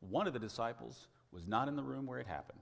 one 0.00 0.26
of 0.26 0.32
the 0.32 0.40
disciples 0.40 1.06
was 1.30 1.46
not 1.46 1.68
in 1.68 1.76
the 1.76 1.84
room 1.84 2.04
where 2.04 2.18
it 2.18 2.26
happened. 2.26 2.58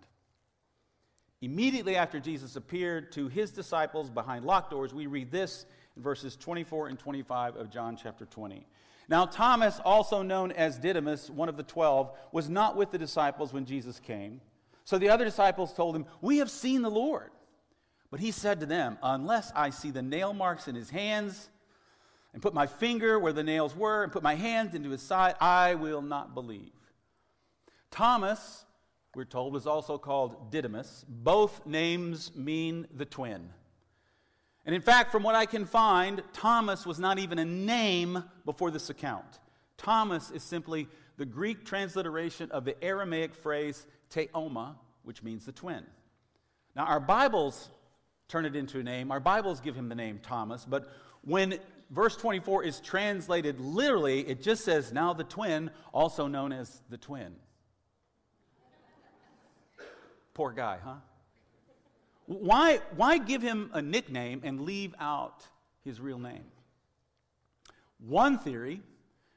Immediately 1.43 1.97
after 1.97 2.21
Jesus 2.21 2.55
appeared 2.55 3.11
to 3.13 3.27
his 3.27 3.51
disciples 3.51 4.09
behind 4.09 4.45
locked 4.45 4.71
doors, 4.71 4.95
we 4.95 5.07
read 5.07 5.33
this 5.33 5.67
in 5.97 6.03
verses 6.03 6.37
24 6.37 6.87
and 6.87 6.99
25 6.99 7.57
of 7.57 7.69
John 7.69 7.99
chapter 8.01 8.25
20. 8.25 8.65
Now, 9.09 9.27
Thomas, 9.27 9.81
also 9.85 10.23
known 10.23 10.53
as 10.53 10.79
Didymus, 10.79 11.29
one 11.29 11.49
of 11.49 11.57
the 11.57 11.65
twelve, 11.65 12.13
was 12.31 12.49
not 12.49 12.77
with 12.77 12.93
the 12.93 12.99
disciples 12.99 13.53
when 13.53 13.65
Jesus 13.65 13.99
came. 13.99 14.41
So 14.85 14.99
the 14.99 15.09
other 15.09 15.25
disciples 15.25 15.73
told 15.73 15.97
him, 15.97 16.07
We 16.21 16.39
have 16.39 16.49
seen 16.49 16.83
the 16.83 16.91
Lord. 16.91 17.31
But 18.13 18.21
he 18.21 18.31
said 18.31 18.61
to 18.61 18.67
them, 18.67 18.97
Unless 19.03 19.51
I 19.57 19.71
see 19.71 19.91
the 19.91 20.01
nail 20.01 20.33
marks 20.33 20.69
in 20.69 20.77
his 20.77 20.91
hands, 20.91 21.51
and 22.33 22.41
put 22.41 22.55
my 22.55 22.69
finger 22.69 23.19
where 23.19 23.33
the 23.33 23.43
nails 23.43 23.77
were, 23.77 24.05
and 24.05 24.13
put 24.13 24.23
my 24.23 24.37
hand 24.37 24.75
into 24.77 24.91
his 24.91 25.03
side, 25.03 25.35
I 25.41 25.75
will 25.75 26.03
not 26.03 26.35
believe. 26.35 26.73
Thomas, 27.91 28.65
we're 29.14 29.25
told, 29.25 29.53
was 29.53 29.66
also 29.66 29.98
called 29.98 30.51
Didymus. 30.51 31.05
Both 31.09 31.66
names 31.66 32.35
mean 32.35 32.87
the 32.94 33.05
twin. 33.05 33.51
And 34.64 34.75
in 34.75 34.81
fact, 34.81 35.12
from 35.12 35.22
what 35.22 35.35
I 35.35 35.44
can 35.44 35.66
find, 35.66 36.22
Thomas 36.33 36.87
was 36.87 36.98
not 36.98 37.18
even 37.18 37.38
a 37.38 37.44
name 37.44 38.25
before 38.44 38.70
this 38.70 38.90
account. 38.90 39.40
Thomas 39.77 40.31
is 40.31 40.42
simply 40.42 40.88
the 41.16 41.27
Greek 41.27 41.64
transliteration 41.64 42.51
of 42.53 42.64
the 42.64 42.83
Aramaic 42.83 43.35
phrase 43.35 43.87
teoma, 44.11 44.77
which 45.03 45.22
means 45.22 45.44
the 45.44 45.53
twin. 45.53 45.85
Now, 46.75 46.85
our 46.85 47.01
Bibles 47.01 47.68
turn 48.29 48.46
it 48.46 48.57
into 48.57 48.79
a 48.79 48.83
name. 48.83 49.11
Our 49.11 49.20
Bibles 49.20 49.61
give 49.61 49.75
him 49.75 49.88
the 49.88 49.94
name 49.94 50.20
Thomas, 50.22 50.64
but 50.64 50.88
when 51.22 51.59
verse 51.90 52.16
24 52.16 52.64
is 52.64 52.81
translated 52.81 53.61
literally, 53.61 54.20
it 54.20 54.42
just 54.42 54.64
says, 54.64 54.92
now 54.92 55.12
the 55.12 55.25
twin, 55.25 55.70
also 55.92 56.29
known 56.29 56.53
as 56.53 56.81
the 56.88 56.96
twin. 56.96 57.35
Poor 60.35 60.53
guy, 60.53 60.79
huh? 60.83 60.95
Why, 62.27 62.81
why 62.97 63.18
give 63.18 63.42
him 63.42 63.71
a 63.73 63.83
nickname 63.83 64.40
and 64.45 64.62
leave 64.62 64.95
out 64.99 65.47
his 65.85 66.01
real 66.01 66.18
name? 66.18 66.45
One 67.99 68.38
theory 68.38 68.81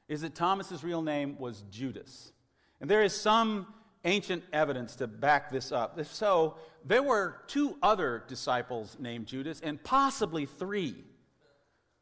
is 0.08 0.22
that 0.22 0.34
Thomas's 0.34 0.82
real 0.82 1.02
name 1.02 1.36
was 1.38 1.64
Judas. 1.70 2.32
And 2.80 2.88
there 2.90 3.02
is 3.02 3.14
some 3.14 3.66
ancient 4.04 4.44
evidence 4.52 4.96
to 4.96 5.06
back 5.06 5.50
this 5.50 5.72
up. 5.72 5.98
If 5.98 6.14
so, 6.14 6.56
there 6.84 7.02
were 7.02 7.42
two 7.48 7.76
other 7.82 8.22
disciples 8.28 8.96
named 9.00 9.26
Judas 9.26 9.60
and 9.60 9.82
possibly 9.82 10.46
three. 10.46 11.04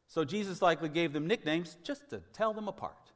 So 0.07 0.23
Jesus 0.23 0.61
likely 0.61 0.89
gave 0.89 1.13
them 1.13 1.27
nicknames 1.27 1.77
just 1.83 2.09
to 2.11 2.21
tell 2.31 2.53
them 2.53 2.67
apart. 2.67 3.11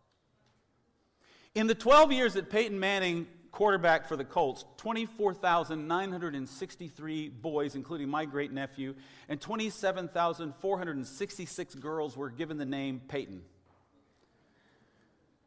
In 1.55 1.67
the 1.67 1.75
12 1.75 2.11
years 2.11 2.33
that 2.33 2.49
Peyton 2.49 2.79
Manning 2.79 3.27
quarterback 3.51 4.07
for 4.07 4.15
the 4.15 4.23
Colts, 4.23 4.63
24,963 4.77 7.29
boys, 7.29 7.75
including 7.75 8.09
my 8.09 8.25
great 8.25 8.51
nephew, 8.51 8.95
and 9.27 9.41
27,466 9.41 11.75
girls 11.75 12.15
were 12.15 12.29
given 12.29 12.57
the 12.57 12.65
name 12.65 13.01
Peyton. 13.07 13.41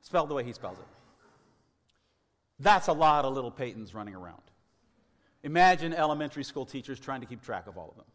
Spelled 0.01 0.29
the 0.29 0.35
way 0.35 0.45
he 0.45 0.53
spells 0.53 0.79
it. 0.79 0.85
That's 2.59 2.89
a 2.89 2.93
lot 2.93 3.25
of 3.25 3.33
little 3.35 3.51
Peytons 3.51 3.95
running 3.95 4.15
around. 4.15 4.43
Imagine 5.43 5.93
elementary 5.93 6.45
school 6.45 6.67
teachers 6.67 7.01
trying 7.01 7.21
to 7.21 7.27
keep 7.27 7.43
track 7.43 7.67
of 7.67 7.77
all 7.77 7.91
of 7.91 7.97
them. 7.97 8.07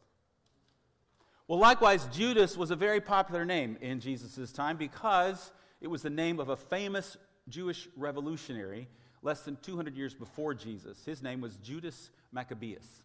Well, 1.48 1.60
likewise, 1.60 2.08
Judas 2.12 2.58
was 2.58 2.72
a 2.72 2.76
very 2.76 3.00
popular 3.00 3.46
name 3.46 3.78
in 3.82 4.00
Jesus' 4.00 4.52
time 4.52 4.78
because 4.78 5.52
it 5.80 5.88
was 5.88 6.02
the 6.02 6.10
name 6.10 6.40
of 6.40 6.50
a 6.50 6.58
famous 6.58 7.16
Jewish 7.48 7.88
revolutionary 7.96 8.88
less 9.22 9.42
than 9.42 9.58
200 9.62 9.96
years 9.96 10.14
before 10.14 10.54
Jesus. 10.54 11.04
His 11.06 11.22
name 11.22 11.42
was 11.42 11.58
Judas 11.58 12.10
Maccabeus. 12.32 13.04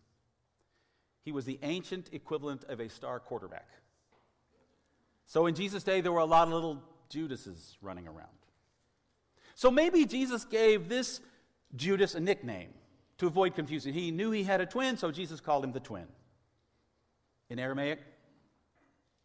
He 1.25 1.33
was 1.33 1.45
the 1.45 1.59
ancient 1.63 2.11
equivalent 2.13 2.65
of 2.65 2.81
a 2.81 2.89
star 2.89 3.21
quarterback. 3.21 3.69
So 5.27 5.47
in 5.47 5.55
Jesus' 5.55 5.83
day, 5.83 6.01
there 6.01 6.13
were 6.13 6.19
a 6.19 6.25
lot 6.25 6.49
of 6.49 6.55
little 6.55 6.83
Judases 7.09 7.77
running 7.81 8.09
around. 8.09 8.29
So 9.55 9.71
maybe 9.71 10.05
Jesus 10.05 10.45
gave 10.45 10.89
this 10.89 11.21
Judas 11.77 12.15
a 12.15 12.21
nickname 12.21 12.71
to 13.19 13.27
avoid 13.27 13.55
confusion. 13.55 13.93
He 13.93 14.11
knew 14.11 14.31
he 14.31 14.43
had 14.43 14.61
a 14.61 14.67
twin, 14.67 14.97
so 14.97 15.11
Jesus 15.11 15.41
called 15.41 15.65
him 15.65 15.73
the 15.73 15.81
twin. 15.81 16.07
In 17.49 17.59
Aramaic, 17.59 18.01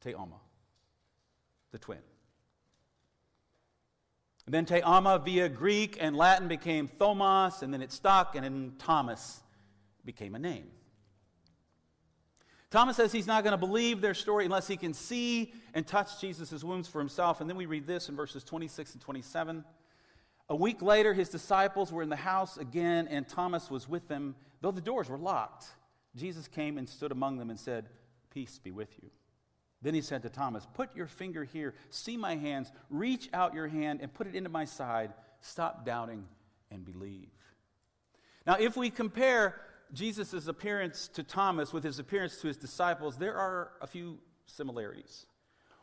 Teoma, 0.06 0.39
the 1.71 1.80
twin. 1.80 2.00
And 4.48 4.54
then 4.54 4.66
Teoma 4.66 5.24
via 5.24 5.50
Greek 5.50 5.98
and 6.00 6.16
Latin 6.16 6.48
became 6.48 6.88
Thomas, 6.88 7.62
and 7.62 7.74
then 7.74 7.82
it 7.82 7.92
stuck, 7.92 8.34
and 8.34 8.46
then 8.46 8.74
Thomas 8.80 9.42
became 10.06 10.36
a 10.36 10.40
name. 10.40 10.68
Thomas 12.72 12.96
says 12.96 13.12
he's 13.12 13.28
not 13.28 13.44
going 13.44 13.52
to 13.52 13.58
believe 13.58 14.00
their 14.00 14.14
story 14.14 14.46
unless 14.46 14.66
he 14.66 14.78
can 14.78 14.94
see 14.94 15.54
and 15.74 15.86
touch 15.86 16.22
Jesus' 16.22 16.64
wounds 16.64 16.88
for 16.88 17.00
himself. 17.00 17.42
And 17.42 17.50
then 17.50 17.58
we 17.58 17.66
read 17.66 17.86
this 17.86 18.08
in 18.08 18.16
verses 18.16 18.46
26 18.46 18.94
and 18.94 19.02
27. 19.02 19.66
A 20.48 20.56
week 20.56 20.82
later, 20.82 21.14
his 21.14 21.28
disciples 21.28 21.92
were 21.92 22.02
in 22.02 22.10
the 22.10 22.16
house 22.16 22.56
again, 22.56 23.10
and 23.10 23.28
Thomas 23.28 23.70
was 23.70 23.90
with 23.90 24.08
them, 24.08 24.34
though 24.62 24.72
the 24.72 24.80
doors 24.80 25.10
were 25.10 25.18
locked. 25.18 25.66
Jesus 26.16 26.48
came 26.48 26.78
and 26.78 26.88
stood 26.88 27.12
among 27.12 27.38
them 27.38 27.50
and 27.50 27.60
said, 27.60 27.90
Peace 28.34 28.60
be 28.64 28.72
with 28.72 28.96
you. 29.04 29.10
Then 29.82 29.94
he 29.94 30.02
said 30.02 30.24
to 30.24 30.30
Thomas, 30.30 30.68
Put 30.74 30.96
your 30.96 31.08
finger 31.08 31.44
here, 31.44 31.76
see 31.90 32.18
my 32.18 32.36
hands, 32.36 32.72
reach 32.90 33.30
out 33.34 33.54
your 33.54 33.68
hand 33.68 34.00
and 34.02 34.13
put 34.13 34.28
it 34.28 34.36
into 34.36 34.50
my 34.50 34.66
side. 34.66 35.13
Stop 35.42 35.86
doubting 35.86 36.26
and 36.72 36.84
believe. 36.84 37.30
Now, 38.46 38.56
if 38.56 38.76
we 38.76 38.90
compare 38.90 39.62
Jesus' 39.94 40.48
appearance 40.48 41.08
to 41.10 41.24
Thomas 41.24 41.74
with 41.74 41.84
his 41.84 42.00
appearance 42.00 42.38
to 42.42 42.48
his 42.48 42.58
disciples, 42.58 43.18
there 43.18 43.36
are 43.36 43.72
a 43.82 43.88
few 43.88 44.20
similarities. 44.46 45.26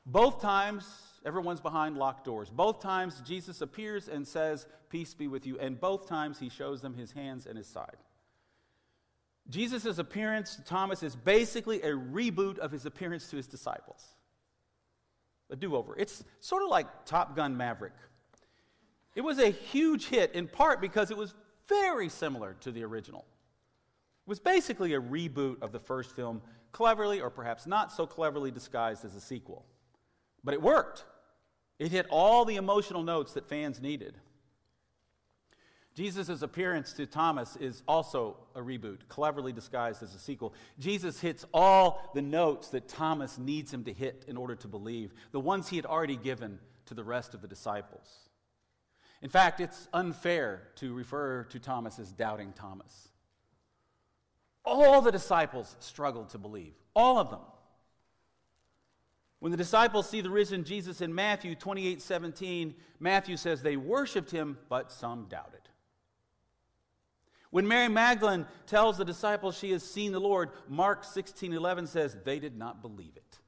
Both 0.06 0.42
times, 0.42 0.86
everyone's 1.24 1.60
behind 1.60 1.96
locked 1.96 2.24
doors. 2.24 2.50
Both 2.50 2.80
times, 2.80 3.22
Jesus 3.24 3.60
appears 3.60 4.08
and 4.08 4.26
says, 4.26 4.66
Peace 4.90 5.14
be 5.14 5.28
with 5.28 5.46
you. 5.46 5.58
And 5.58 5.80
both 5.80 6.08
times, 6.08 6.38
he 6.38 6.48
shows 6.48 6.82
them 6.82 6.94
his 6.94 7.12
hands 7.12 7.46
and 7.46 7.56
his 7.56 7.66
side. 7.66 7.96
Jesus' 9.50 9.98
appearance 9.98 10.56
to 10.56 10.62
Thomas 10.62 11.02
is 11.02 11.14
basically 11.14 11.82
a 11.82 11.90
reboot 11.90 12.58
of 12.58 12.70
his 12.70 12.86
appearance 12.86 13.28
to 13.30 13.36
his 13.36 13.46
disciples. 13.46 14.04
A 15.50 15.56
do 15.56 15.76
over. 15.76 15.94
It's 15.96 16.24
sort 16.40 16.62
of 16.62 16.70
like 16.70 17.04
Top 17.04 17.36
Gun 17.36 17.56
Maverick. 17.56 17.92
It 19.14 19.20
was 19.20 19.38
a 19.38 19.50
huge 19.50 20.06
hit 20.06 20.32
in 20.34 20.48
part 20.48 20.80
because 20.80 21.10
it 21.10 21.16
was 21.16 21.34
very 21.68 22.08
similar 22.08 22.56
to 22.60 22.72
the 22.72 22.82
original. 22.84 23.24
It 24.26 24.30
was 24.30 24.40
basically 24.40 24.94
a 24.94 25.00
reboot 25.00 25.62
of 25.62 25.72
the 25.72 25.78
first 25.78 26.16
film, 26.16 26.40
cleverly 26.72 27.20
or 27.20 27.30
perhaps 27.30 27.66
not 27.66 27.92
so 27.92 28.06
cleverly 28.06 28.50
disguised 28.50 29.04
as 29.04 29.14
a 29.14 29.20
sequel. 29.20 29.64
But 30.42 30.54
it 30.54 30.62
worked. 30.62 31.04
It 31.78 31.90
hit 31.90 32.06
all 32.08 32.44
the 32.44 32.56
emotional 32.56 33.02
notes 33.02 33.34
that 33.34 33.48
fans 33.48 33.80
needed. 33.80 34.16
Jesus' 35.94 36.42
appearance 36.42 36.92
to 36.94 37.06
Thomas 37.06 37.54
is 37.56 37.82
also 37.86 38.36
a 38.56 38.60
reboot, 38.60 38.98
cleverly 39.08 39.52
disguised 39.52 40.02
as 40.02 40.12
a 40.14 40.18
sequel. 40.18 40.52
Jesus 40.78 41.20
hits 41.20 41.44
all 41.54 42.10
the 42.14 42.22
notes 42.22 42.68
that 42.70 42.88
Thomas 42.88 43.38
needs 43.38 43.72
him 43.72 43.84
to 43.84 43.92
hit 43.92 44.24
in 44.26 44.36
order 44.36 44.56
to 44.56 44.68
believe, 44.68 45.14
the 45.30 45.38
ones 45.38 45.68
he 45.68 45.76
had 45.76 45.86
already 45.86 46.16
given 46.16 46.58
to 46.86 46.94
the 46.94 47.04
rest 47.04 47.32
of 47.32 47.42
the 47.42 47.48
disciples. 47.48 48.28
In 49.22 49.30
fact, 49.30 49.60
it's 49.60 49.88
unfair 49.92 50.68
to 50.76 50.92
refer 50.92 51.44
to 51.44 51.60
Thomas 51.60 52.00
as 52.00 52.10
doubting 52.10 52.52
Thomas. 52.52 53.08
All 54.64 55.00
the 55.00 55.12
disciples 55.12 55.76
struggled 55.78 56.30
to 56.30 56.38
believe, 56.38 56.74
all 56.96 57.18
of 57.18 57.30
them. 57.30 57.40
When 59.38 59.52
the 59.52 59.58
disciples 59.58 60.08
see 60.08 60.22
the 60.22 60.30
risen 60.30 60.64
Jesus 60.64 61.00
in 61.00 61.14
Matthew 61.14 61.54
28 61.54 62.02
17, 62.02 62.74
Matthew 62.98 63.36
says 63.36 63.62
they 63.62 63.76
worshiped 63.76 64.30
him, 64.30 64.58
but 64.68 64.90
some 64.90 65.26
doubted. 65.28 65.60
When 67.54 67.68
Mary 67.68 67.86
Magdalene 67.86 68.46
tells 68.66 68.98
the 68.98 69.04
disciples 69.04 69.56
she 69.56 69.70
has 69.70 69.84
seen 69.84 70.10
the 70.10 70.18
Lord, 70.18 70.50
Mark 70.68 71.04
16 71.04 71.52
11 71.52 71.86
says 71.86 72.16
they 72.24 72.40
did 72.40 72.56
not 72.56 72.82
believe 72.82 73.12
it. 73.14 73.38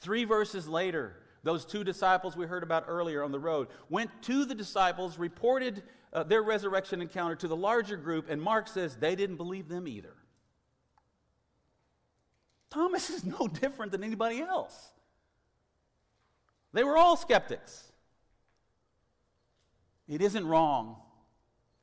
Three 0.00 0.24
verses 0.24 0.66
later, 0.66 1.14
those 1.44 1.64
two 1.64 1.84
disciples 1.84 2.36
we 2.36 2.46
heard 2.46 2.64
about 2.64 2.86
earlier 2.88 3.22
on 3.22 3.30
the 3.30 3.38
road 3.38 3.68
went 3.88 4.10
to 4.22 4.44
the 4.44 4.56
disciples, 4.56 5.20
reported 5.20 5.84
uh, 6.12 6.24
their 6.24 6.42
resurrection 6.42 7.00
encounter 7.00 7.36
to 7.36 7.46
the 7.46 7.54
larger 7.54 7.96
group, 7.96 8.28
and 8.28 8.42
Mark 8.42 8.66
says 8.66 8.96
they 8.96 9.14
didn't 9.14 9.36
believe 9.36 9.68
them 9.68 9.86
either. 9.86 10.16
Thomas 12.70 13.08
is 13.08 13.24
no 13.24 13.46
different 13.46 13.92
than 13.92 14.02
anybody 14.02 14.40
else. 14.40 14.90
They 16.72 16.82
were 16.82 16.96
all 16.96 17.16
skeptics. 17.16 17.92
It 20.08 20.20
isn't 20.20 20.44
wrong 20.44 20.96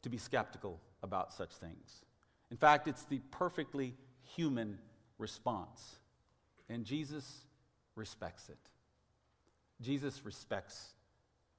to 0.06 0.10
be 0.10 0.18
skeptical 0.20 0.80
about 1.02 1.34
such 1.34 1.50
things. 1.50 2.04
In 2.52 2.58
fact, 2.58 2.88
it's 2.88 3.06
the 3.06 3.20
perfectly 3.32 3.96
human 4.36 4.78
response. 5.18 5.96
And 6.70 6.86
Jesus 6.86 7.46
respects 7.96 8.50
it. 8.50 8.60
Jesus 9.82 10.24
respects 10.24 10.94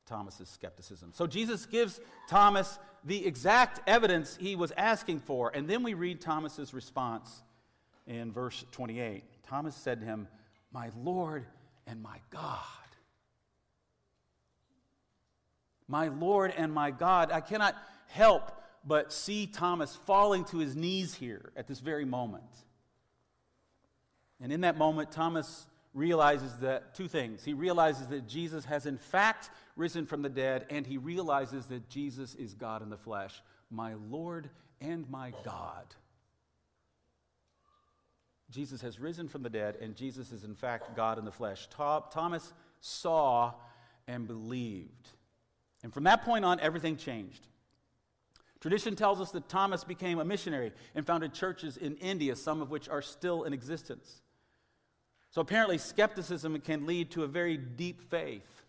Thomas's 0.06 0.48
skepticism. 0.48 1.10
So 1.12 1.26
Jesus 1.26 1.66
gives 1.66 2.00
Thomas 2.28 2.78
the 3.04 3.26
exact 3.26 3.80
evidence 3.88 4.38
he 4.40 4.54
was 4.54 4.72
asking 4.76 5.18
for. 5.20 5.50
And 5.52 5.66
then 5.66 5.82
we 5.82 5.94
read 5.94 6.20
Thomas's 6.20 6.72
response 6.72 7.42
in 8.06 8.30
verse 8.30 8.64
28. 8.70 9.24
Thomas 9.42 9.74
said 9.74 9.98
to 9.98 10.06
him, 10.06 10.28
My 10.72 10.90
Lord 11.02 11.46
and 11.84 12.00
my 12.00 12.18
God. 12.30 12.62
My 15.88 16.06
Lord 16.06 16.54
and 16.56 16.72
my 16.72 16.92
God. 16.92 17.32
I 17.32 17.40
cannot 17.40 17.74
help 18.08 18.52
but 18.84 19.12
see 19.12 19.46
Thomas 19.46 19.96
falling 20.06 20.44
to 20.46 20.58
his 20.58 20.76
knees 20.76 21.14
here 21.14 21.52
at 21.56 21.66
this 21.66 21.80
very 21.80 22.04
moment. 22.04 22.44
And 24.40 24.52
in 24.52 24.60
that 24.60 24.76
moment, 24.76 25.10
Thomas 25.10 25.66
realizes 25.92 26.52
that 26.58 26.94
two 26.94 27.08
things. 27.08 27.42
He 27.42 27.54
realizes 27.54 28.06
that 28.08 28.28
Jesus 28.28 28.66
has 28.66 28.86
in 28.86 28.98
fact 28.98 29.50
risen 29.76 30.06
from 30.06 30.22
the 30.22 30.28
dead, 30.28 30.66
and 30.70 30.86
he 30.86 30.98
realizes 30.98 31.66
that 31.66 31.88
Jesus 31.88 32.34
is 32.34 32.54
God 32.54 32.82
in 32.82 32.90
the 32.90 32.98
flesh, 32.98 33.42
my 33.70 33.94
Lord 34.10 34.50
and 34.80 35.08
my 35.10 35.32
God. 35.42 35.86
Jesus 38.50 38.82
has 38.82 39.00
risen 39.00 39.26
from 39.26 39.42
the 39.42 39.50
dead, 39.50 39.76
and 39.80 39.96
Jesus 39.96 40.32
is 40.32 40.44
in 40.44 40.54
fact 40.54 40.94
God 40.94 41.18
in 41.18 41.24
the 41.24 41.32
flesh. 41.32 41.66
Thomas 41.70 42.52
saw 42.80 43.54
and 44.06 44.26
believed. 44.26 45.08
And 45.82 45.92
from 45.92 46.04
that 46.04 46.24
point 46.24 46.44
on, 46.44 46.60
everything 46.60 46.96
changed. 46.96 47.48
Tradition 48.60 48.96
tells 48.96 49.20
us 49.20 49.30
that 49.32 49.48
Thomas 49.48 49.84
became 49.84 50.18
a 50.18 50.24
missionary 50.24 50.72
and 50.94 51.06
founded 51.06 51.34
churches 51.34 51.76
in 51.76 51.96
India, 51.96 52.34
some 52.34 52.62
of 52.62 52.70
which 52.70 52.88
are 52.88 53.02
still 53.02 53.44
in 53.44 53.52
existence. 53.52 54.22
So 55.30 55.42
apparently, 55.42 55.76
skepticism 55.76 56.58
can 56.60 56.86
lead 56.86 57.10
to 57.10 57.24
a 57.24 57.26
very 57.26 57.56
deep 57.58 58.10
faith. 58.10 58.64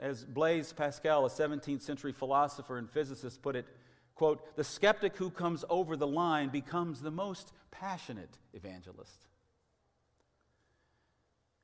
As 0.00 0.24
Blaise 0.24 0.72
Pascal, 0.72 1.26
a 1.26 1.28
17th 1.28 1.82
century 1.82 2.12
philosopher 2.12 2.78
and 2.78 2.90
physicist, 2.90 3.42
put 3.42 3.56
it, 3.56 3.66
quote, 4.14 4.56
the 4.56 4.64
skeptic 4.64 5.16
who 5.16 5.30
comes 5.30 5.64
over 5.68 5.96
the 5.96 6.06
line 6.06 6.48
becomes 6.48 7.00
the 7.00 7.10
most 7.10 7.52
passionate 7.70 8.38
evangelist. 8.54 9.26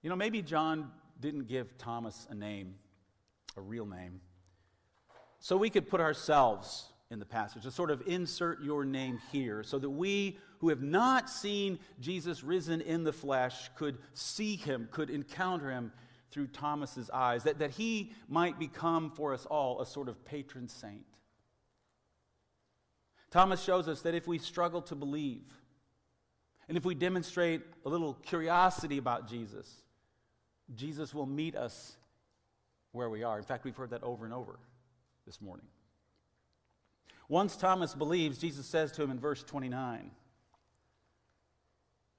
You 0.03 0.11
know, 0.11 0.17
maybe 0.17 0.43
John 0.43 0.91
didn't 1.21 1.47
give 1.47 1.79
Thomas 1.79 2.27
a 2.29 2.35
name, 2.35 2.75
a 3.57 3.61
real 3.61 3.87
name, 3.87 4.21
so 5.39 5.57
we 5.57 5.71
could 5.71 5.89
put 5.89 6.01
ourselves 6.01 6.92
in 7.13 7.19
the 7.19 7.27
passage, 7.27 7.65
to 7.65 7.71
sort 7.71 7.91
of 7.91 8.03
insert 8.07 8.63
your 8.63 8.87
name 8.87 9.21
here, 9.31 9.63
so 9.63 9.79
that 9.79 9.91
we 9.91 10.39
who 10.61 10.71
have 10.71 10.81
not 10.81 11.29
seen 11.29 11.79
Jesus 12.01 12.43
risen 12.43 12.81
in 12.81 13.05
the 13.05 13.13
flesh 13.13 13.69
could 13.77 13.99
see 14.15 14.57
him, 14.57 14.89
could 14.91 15.11
encounter 15.11 15.71
him 15.71 15.93
through 16.31 16.47
Thomas's 16.47 17.11
eyes, 17.11 17.45
that, 17.45 17.59
that 17.59 17.73
he 17.73 18.13
might 18.29 18.59
become 18.59 19.11
for 19.11 19.35
us 19.35 19.45
all 19.45 19.83
a 19.83 19.87
sort 19.87 20.09
of 20.09 20.25
patron 20.25 20.69
saint. 20.69 21.05
Thomas 23.31 23.63
shows 23.63 23.89
us 23.89 24.01
that 24.03 24.15
if 24.15 24.27
we 24.27 24.39
struggle 24.39 24.81
to 24.83 24.95
believe, 24.95 25.45
and 26.67 26.79
if 26.79 26.85
we 26.87 26.95
demonstrate 26.95 27.61
a 27.85 27.91
little 27.91 28.15
curiosity 28.15 28.97
about 28.97 29.29
Jesus, 29.29 29.83
Jesus 30.75 31.13
will 31.13 31.27
meet 31.27 31.57
us 31.57 31.97
where 32.93 33.11
we 33.11 33.23
are. 33.23 33.37
In 33.37 33.45
fact, 33.45 33.65
we've 33.65 33.77
heard 33.77 33.91
that 33.91 34.03
over 34.03 34.25
and 34.25 34.33
over 34.33 34.59
this 35.27 35.43
morning. 35.43 35.67
Once 37.29 37.57
Thomas 37.57 37.95
believes, 37.95 38.39
Jesus 38.39 38.67
says 38.67 38.93
to 38.93 39.03
him 39.03 39.11
in 39.11 39.19
verse 39.19 39.43
29 39.43 40.11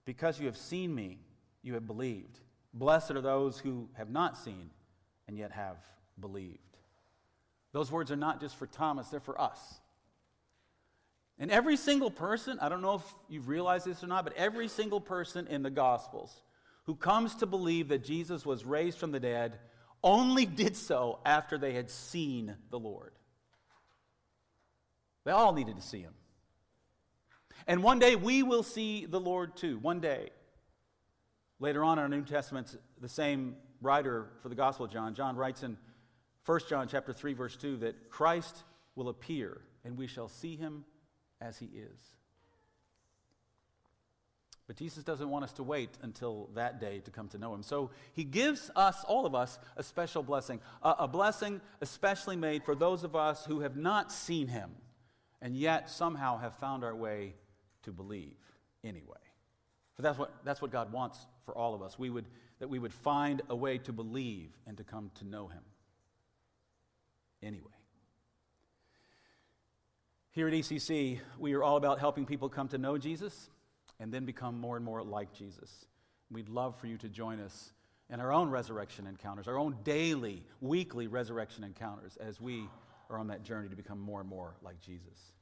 Because 0.06 0.40
you 0.40 0.46
have 0.48 0.58
seen 0.58 0.94
me, 0.94 1.20
you 1.62 1.74
have 1.76 1.88
believed. 1.88 2.40
Blessed 2.74 3.12
are 3.12 3.22
those 3.22 3.60
who 3.60 3.90
have 3.94 4.10
not 4.10 4.38
seen 4.38 4.72
and 5.28 5.38
yet 5.38 5.52
have 5.52 5.78
believed. 6.20 6.60
Those 7.72 7.92
words 7.92 8.12
are 8.12 8.16
not 8.16 8.40
just 8.40 8.56
for 8.56 8.68
Thomas, 8.68 9.08
they're 9.10 9.20
for 9.20 9.40
us. 9.40 9.60
And 11.40 11.52
every 11.52 11.78
single 11.78 12.12
person, 12.12 12.60
I 12.62 12.70
don't 12.70 12.82
know 12.82 12.96
if 12.96 13.16
you've 13.28 13.48
realized 13.48 13.86
this 13.86 14.04
or 14.04 14.08
not, 14.08 14.24
but 14.24 14.38
every 14.38 14.68
single 14.68 15.02
person 15.02 15.48
in 15.48 15.64
the 15.64 15.72
Gospels 15.72 16.44
who 16.86 16.96
comes 16.96 17.36
to 17.36 17.46
believe 17.46 17.88
that 17.88 18.04
Jesus 18.04 18.46
was 18.46 18.66
raised 18.66 18.98
from 18.98 19.12
the 19.12 19.20
dead 19.20 19.58
only 20.04 20.46
did 20.46 20.76
so 20.76 21.20
after 21.26 21.58
they 21.58 21.74
had 21.74 21.90
seen 21.90 22.56
the 22.70 22.80
Lord. 22.80 23.14
They 25.26 25.32
all 25.32 25.54
needed 25.54 25.76
to 25.76 25.82
see 25.82 26.02
him. 26.02 26.14
And 27.68 27.84
one 27.84 28.00
day 28.00 28.16
we 28.16 28.44
will 28.44 28.64
see 28.64 29.06
the 29.06 29.20
Lord 29.20 29.56
too. 29.56 29.80
One 29.80 30.00
day. 30.00 30.30
Later 31.60 31.84
on 31.84 31.98
in 31.98 32.02
our 32.02 32.10
New 32.10 32.24
Testament, 32.24 32.76
the 33.00 33.08
same 33.08 33.56
writer 33.82 34.28
for 34.42 34.50
the 34.50 34.56
Gospel 34.56 34.86
of 34.86 34.92
John, 34.92 35.16
John 35.16 35.36
writes 35.38 35.64
in 35.64 35.78
1 36.46 36.60
John 36.68 36.88
chapter 36.90 37.14
3, 37.14 37.34
verse 37.34 37.56
2, 37.56 37.78
that 37.78 38.10
Christ 38.10 38.64
will 38.96 39.08
appear 39.08 39.62
and 39.86 39.98
we 39.98 40.08
shall 40.08 40.28
see 40.28 40.58
him 40.58 40.84
as 41.40 41.58
he 41.58 41.68
is. 41.68 42.00
But 44.68 44.78
Jesus 44.78 45.04
doesn't 45.04 45.30
want 45.30 45.44
us 45.44 45.54
to 45.54 45.64
wait 45.64 45.90
until 46.02 46.50
that 46.56 46.80
day 46.80 47.00
to 47.00 47.12
come 47.12 47.28
to 47.30 47.38
know 47.38 47.54
him. 47.54 47.64
So 47.64 47.92
he 48.14 48.24
gives 48.24 48.72
us, 48.76 49.04
all 49.06 49.26
of 49.26 49.36
us, 49.36 49.60
a 49.76 49.84
special 49.84 50.24
blessing, 50.24 50.62
a, 50.82 50.96
a 51.00 51.08
blessing 51.08 51.62
especially 51.82 52.38
made 52.38 52.64
for 52.64 52.74
those 52.74 53.04
of 53.04 53.16
us 53.16 53.46
who 53.46 53.60
have 53.60 53.76
not 53.76 54.12
seen 54.12 54.48
him 54.48 54.72
and 55.44 55.58
yet 55.58 55.90
somehow 55.90 56.40
have 56.40 56.56
found 56.56 56.86
our 56.86 56.96
way 56.96 57.36
to 57.84 57.92
believe 57.92 58.38
anyway. 58.84 59.20
For 59.94 60.02
that's 60.02 60.18
what, 60.18 60.34
that's 60.46 60.62
what 60.62 60.72
God 60.72 60.92
wants 60.92 61.20
for 61.46 61.56
all 61.56 61.76
of 61.76 61.82
us. 61.82 62.00
We 62.00 62.10
would, 62.10 62.26
that 62.60 62.70
we 62.70 62.80
would 62.80 62.94
find 62.94 63.42
a 63.50 63.56
way 63.56 63.78
to 63.80 63.92
believe 63.92 64.52
and 64.66 64.78
to 64.78 64.86
come 64.86 65.12
to 65.16 65.28
know 65.28 65.50
Him 65.50 65.62
anyway. 67.44 67.68
Here 70.32 70.48
at 70.48 70.54
ECC, 70.54 71.20
we 71.38 71.54
are 71.54 71.62
all 71.62 71.76
about 71.76 72.00
helping 72.00 72.26
people 72.26 72.48
come 72.48 72.70
to 72.70 72.78
know 72.78 72.98
Jesus 72.98 73.50
and 74.00 74.12
then 74.14 74.26
become 74.26 74.58
more 74.58 74.78
and 74.78 74.86
more 74.86 75.04
like 75.04 75.34
Jesus. 75.34 75.86
We'd 76.32 76.50
love 76.50 76.80
for 76.80 76.88
you 76.88 76.98
to 77.00 77.10
join 77.10 77.42
us 77.42 77.74
in 78.10 78.22
our 78.22 78.32
own 78.32 78.50
resurrection 78.50 79.08
encounters, 79.08 79.48
our 79.48 79.60
own 79.60 79.78
daily, 79.84 80.44
weekly 80.62 81.08
resurrection 81.08 81.66
encounters 81.66 82.18
as 82.18 82.40
we 82.40 82.68
are 83.10 83.18
on 83.18 83.28
that 83.28 83.44
journey 83.44 83.70
to 83.70 83.76
become 83.76 84.00
more 84.00 84.20
and 84.20 84.30
more 84.30 84.56
like 84.62 84.80
Jesus. 84.82 85.34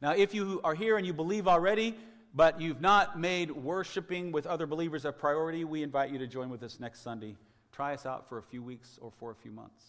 Now, 0.00 0.12
if 0.12 0.34
you 0.34 0.60
are 0.64 0.74
here 0.74 0.96
and 0.96 1.06
you 1.06 1.12
believe 1.12 1.48
already, 1.48 1.94
but 2.34 2.60
you've 2.60 2.80
not 2.80 3.18
made 3.18 3.50
worshiping 3.50 4.32
with 4.32 4.46
other 4.46 4.66
believers 4.66 5.04
a 5.04 5.12
priority, 5.12 5.64
we 5.64 5.82
invite 5.82 6.10
you 6.10 6.18
to 6.18 6.26
join 6.26 6.50
with 6.50 6.62
us 6.62 6.78
next 6.78 7.02
Sunday. 7.02 7.36
Try 7.72 7.94
us 7.94 8.06
out 8.06 8.28
for 8.28 8.38
a 8.38 8.42
few 8.42 8.62
weeks 8.62 8.98
or 9.00 9.10
for 9.10 9.30
a 9.30 9.34
few 9.34 9.50
months. 9.50 9.84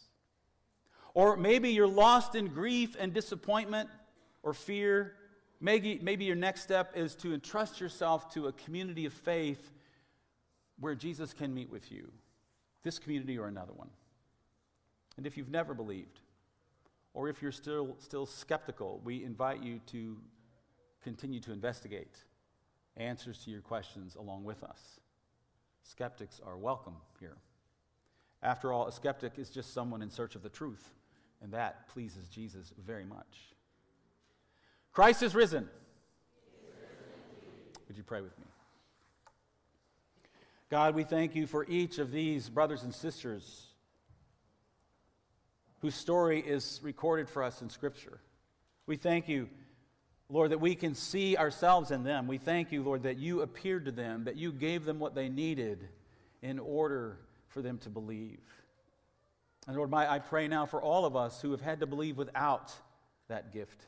Or 1.13 1.35
maybe 1.35 1.69
you're 1.69 1.87
lost 1.87 2.35
in 2.35 2.47
grief 2.47 2.95
and 2.99 3.13
disappointment 3.13 3.89
or 4.43 4.53
fear. 4.53 5.13
Maybe, 5.59 5.99
maybe 6.01 6.25
your 6.25 6.35
next 6.35 6.61
step 6.61 6.93
is 6.95 7.15
to 7.15 7.33
entrust 7.33 7.81
yourself 7.81 8.33
to 8.33 8.47
a 8.47 8.51
community 8.53 9.05
of 9.05 9.13
faith 9.13 9.71
where 10.79 10.95
Jesus 10.95 11.33
can 11.33 11.53
meet 11.53 11.69
with 11.69 11.91
you, 11.91 12.11
this 12.83 12.99
community 12.99 13.37
or 13.37 13.47
another 13.47 13.73
one. 13.73 13.89
And 15.17 15.27
if 15.27 15.35
you've 15.35 15.49
never 15.49 15.73
believed, 15.73 16.19
or 17.13 17.29
if 17.29 17.41
you're 17.41 17.51
still, 17.51 17.95
still 17.99 18.25
skeptical, 18.25 19.01
we 19.03 19.23
invite 19.23 19.63
you 19.63 19.79
to 19.87 20.17
continue 21.03 21.39
to 21.39 21.51
investigate 21.51 22.23
answers 22.97 23.43
to 23.45 23.51
your 23.51 23.61
questions 23.61 24.15
along 24.15 24.43
with 24.43 24.63
us. 24.63 24.99
Skeptics 25.83 26.39
are 26.45 26.57
welcome 26.57 26.95
here. 27.19 27.37
After 28.43 28.71
all, 28.71 28.87
a 28.87 28.91
skeptic 28.91 29.33
is 29.37 29.49
just 29.49 29.73
someone 29.73 30.01
in 30.01 30.09
search 30.09 30.35
of 30.35 30.43
the 30.43 30.49
truth, 30.49 30.93
and 31.41 31.51
that 31.53 31.87
pleases 31.89 32.27
Jesus 32.27 32.73
very 32.85 33.05
much. 33.05 33.53
Christ 34.91 35.23
is 35.23 35.35
risen. 35.35 35.67
Would 37.87 37.97
you 37.97 38.03
pray 38.03 38.21
with 38.21 38.37
me? 38.37 38.45
God, 40.69 40.93
we 40.93 41.03
thank 41.03 41.35
you 41.35 41.47
for 41.47 41.65
each 41.67 41.97
of 41.97 42.11
these 42.11 42.49
brothers 42.49 42.83
and 42.83 42.93
sisters 42.93 43.68
whose 45.81 45.95
story 45.95 46.39
is 46.39 46.79
recorded 46.83 47.29
for 47.29 47.43
us 47.43 47.61
in 47.61 47.69
Scripture. 47.69 48.19
We 48.85 48.97
thank 48.97 49.29
you, 49.29 49.49
Lord, 50.29 50.51
that 50.51 50.59
we 50.59 50.75
can 50.75 50.95
see 50.95 51.37
ourselves 51.37 51.91
in 51.91 52.03
them. 52.03 52.27
We 52.27 52.37
thank 52.37 52.71
you, 52.71 52.83
Lord, 52.83 53.03
that 53.03 53.17
you 53.17 53.41
appeared 53.41 53.85
to 53.85 53.91
them, 53.91 54.25
that 54.25 54.35
you 54.35 54.51
gave 54.51 54.85
them 54.85 54.99
what 54.99 55.15
they 55.15 55.29
needed 55.29 55.87
in 56.41 56.59
order 56.59 57.17
for 57.47 57.61
them 57.61 57.77
to 57.79 57.89
believe. 57.89 58.39
And 59.67 59.75
Lord, 59.75 59.89
my, 59.89 60.11
I 60.11 60.19
pray 60.19 60.47
now 60.47 60.65
for 60.65 60.81
all 60.81 61.05
of 61.05 61.15
us 61.15 61.41
who 61.41 61.51
have 61.51 61.61
had 61.61 61.79
to 61.81 61.87
believe 61.87 62.17
without 62.17 62.73
that 63.27 63.53
gift. 63.53 63.85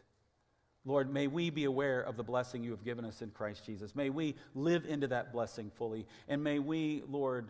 Lord, 0.85 1.13
may 1.13 1.27
we 1.27 1.49
be 1.49 1.65
aware 1.65 2.01
of 2.01 2.17
the 2.17 2.23
blessing 2.23 2.63
you 2.63 2.71
have 2.71 2.83
given 2.83 3.05
us 3.05 3.21
in 3.21 3.29
Christ 3.29 3.65
Jesus. 3.65 3.95
May 3.95 4.09
we 4.09 4.35
live 4.55 4.85
into 4.85 5.07
that 5.07 5.31
blessing 5.31 5.71
fully. 5.75 6.07
And 6.27 6.43
may 6.43 6.59
we, 6.59 7.03
Lord, 7.07 7.49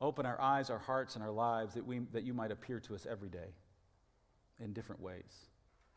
Open 0.00 0.26
our 0.26 0.40
eyes, 0.40 0.70
our 0.70 0.78
hearts, 0.78 1.14
and 1.14 1.24
our 1.24 1.30
lives 1.30 1.74
that, 1.74 1.86
we, 1.86 2.00
that 2.12 2.24
you 2.24 2.34
might 2.34 2.50
appear 2.50 2.80
to 2.80 2.94
us 2.94 3.06
every 3.08 3.28
day. 3.28 3.54
in 4.60 4.72
different 4.72 5.00
ways. 5.02 5.48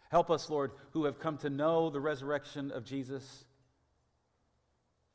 Help 0.09 0.31
us, 0.31 0.49
Lord, 0.49 0.71
who 0.91 1.05
have 1.05 1.19
come 1.19 1.37
to 1.39 1.49
know 1.49 1.89
the 1.89 1.99
resurrection 1.99 2.71
of 2.71 2.85
Jesus 2.85 3.45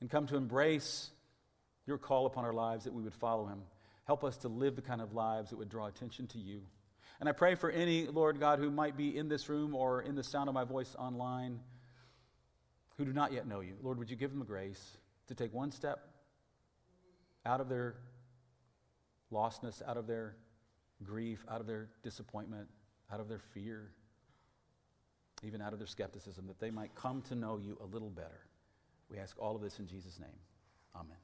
and 0.00 0.10
come 0.10 0.26
to 0.26 0.36
embrace 0.36 1.10
your 1.86 1.98
call 1.98 2.26
upon 2.26 2.44
our 2.44 2.52
lives 2.52 2.84
that 2.84 2.92
we 2.92 3.02
would 3.02 3.14
follow 3.14 3.46
him. 3.46 3.62
Help 4.04 4.24
us 4.24 4.36
to 4.38 4.48
live 4.48 4.76
the 4.76 4.82
kind 4.82 5.00
of 5.00 5.14
lives 5.14 5.50
that 5.50 5.58
would 5.58 5.68
draw 5.68 5.86
attention 5.86 6.26
to 6.28 6.38
you. 6.38 6.60
And 7.20 7.28
I 7.28 7.32
pray 7.32 7.54
for 7.54 7.70
any, 7.70 8.06
Lord 8.06 8.40
God, 8.40 8.58
who 8.58 8.70
might 8.70 8.96
be 8.96 9.16
in 9.16 9.28
this 9.28 9.48
room 9.48 9.74
or 9.74 10.02
in 10.02 10.14
the 10.14 10.24
sound 10.24 10.48
of 10.48 10.54
my 10.54 10.64
voice 10.64 10.94
online 10.98 11.60
who 12.98 13.04
do 13.04 13.12
not 13.12 13.32
yet 13.32 13.46
know 13.46 13.60
you. 13.60 13.74
Lord, 13.82 13.98
would 13.98 14.10
you 14.10 14.16
give 14.16 14.30
them 14.30 14.42
a 14.42 14.44
grace 14.44 14.98
to 15.28 15.34
take 15.34 15.54
one 15.54 15.70
step 15.70 16.00
out 17.46 17.60
of 17.60 17.68
their 17.68 17.94
lostness, 19.32 19.82
out 19.86 19.96
of 19.96 20.06
their 20.06 20.36
grief, 21.02 21.44
out 21.50 21.60
of 21.60 21.66
their 21.66 21.88
disappointment, 22.02 22.68
out 23.12 23.20
of 23.20 23.28
their 23.28 23.38
fear, 23.38 23.90
even 25.42 25.60
out 25.60 25.72
of 25.72 25.78
their 25.78 25.88
skepticism, 25.88 26.46
that 26.46 26.60
they 26.60 26.70
might 26.70 26.94
come 26.94 27.22
to 27.22 27.34
know 27.34 27.58
you 27.58 27.76
a 27.80 27.86
little 27.86 28.10
better. 28.10 28.46
We 29.10 29.18
ask 29.18 29.36
all 29.38 29.56
of 29.56 29.62
this 29.62 29.78
in 29.78 29.86
Jesus' 29.86 30.18
name. 30.18 30.28
Amen. 30.94 31.16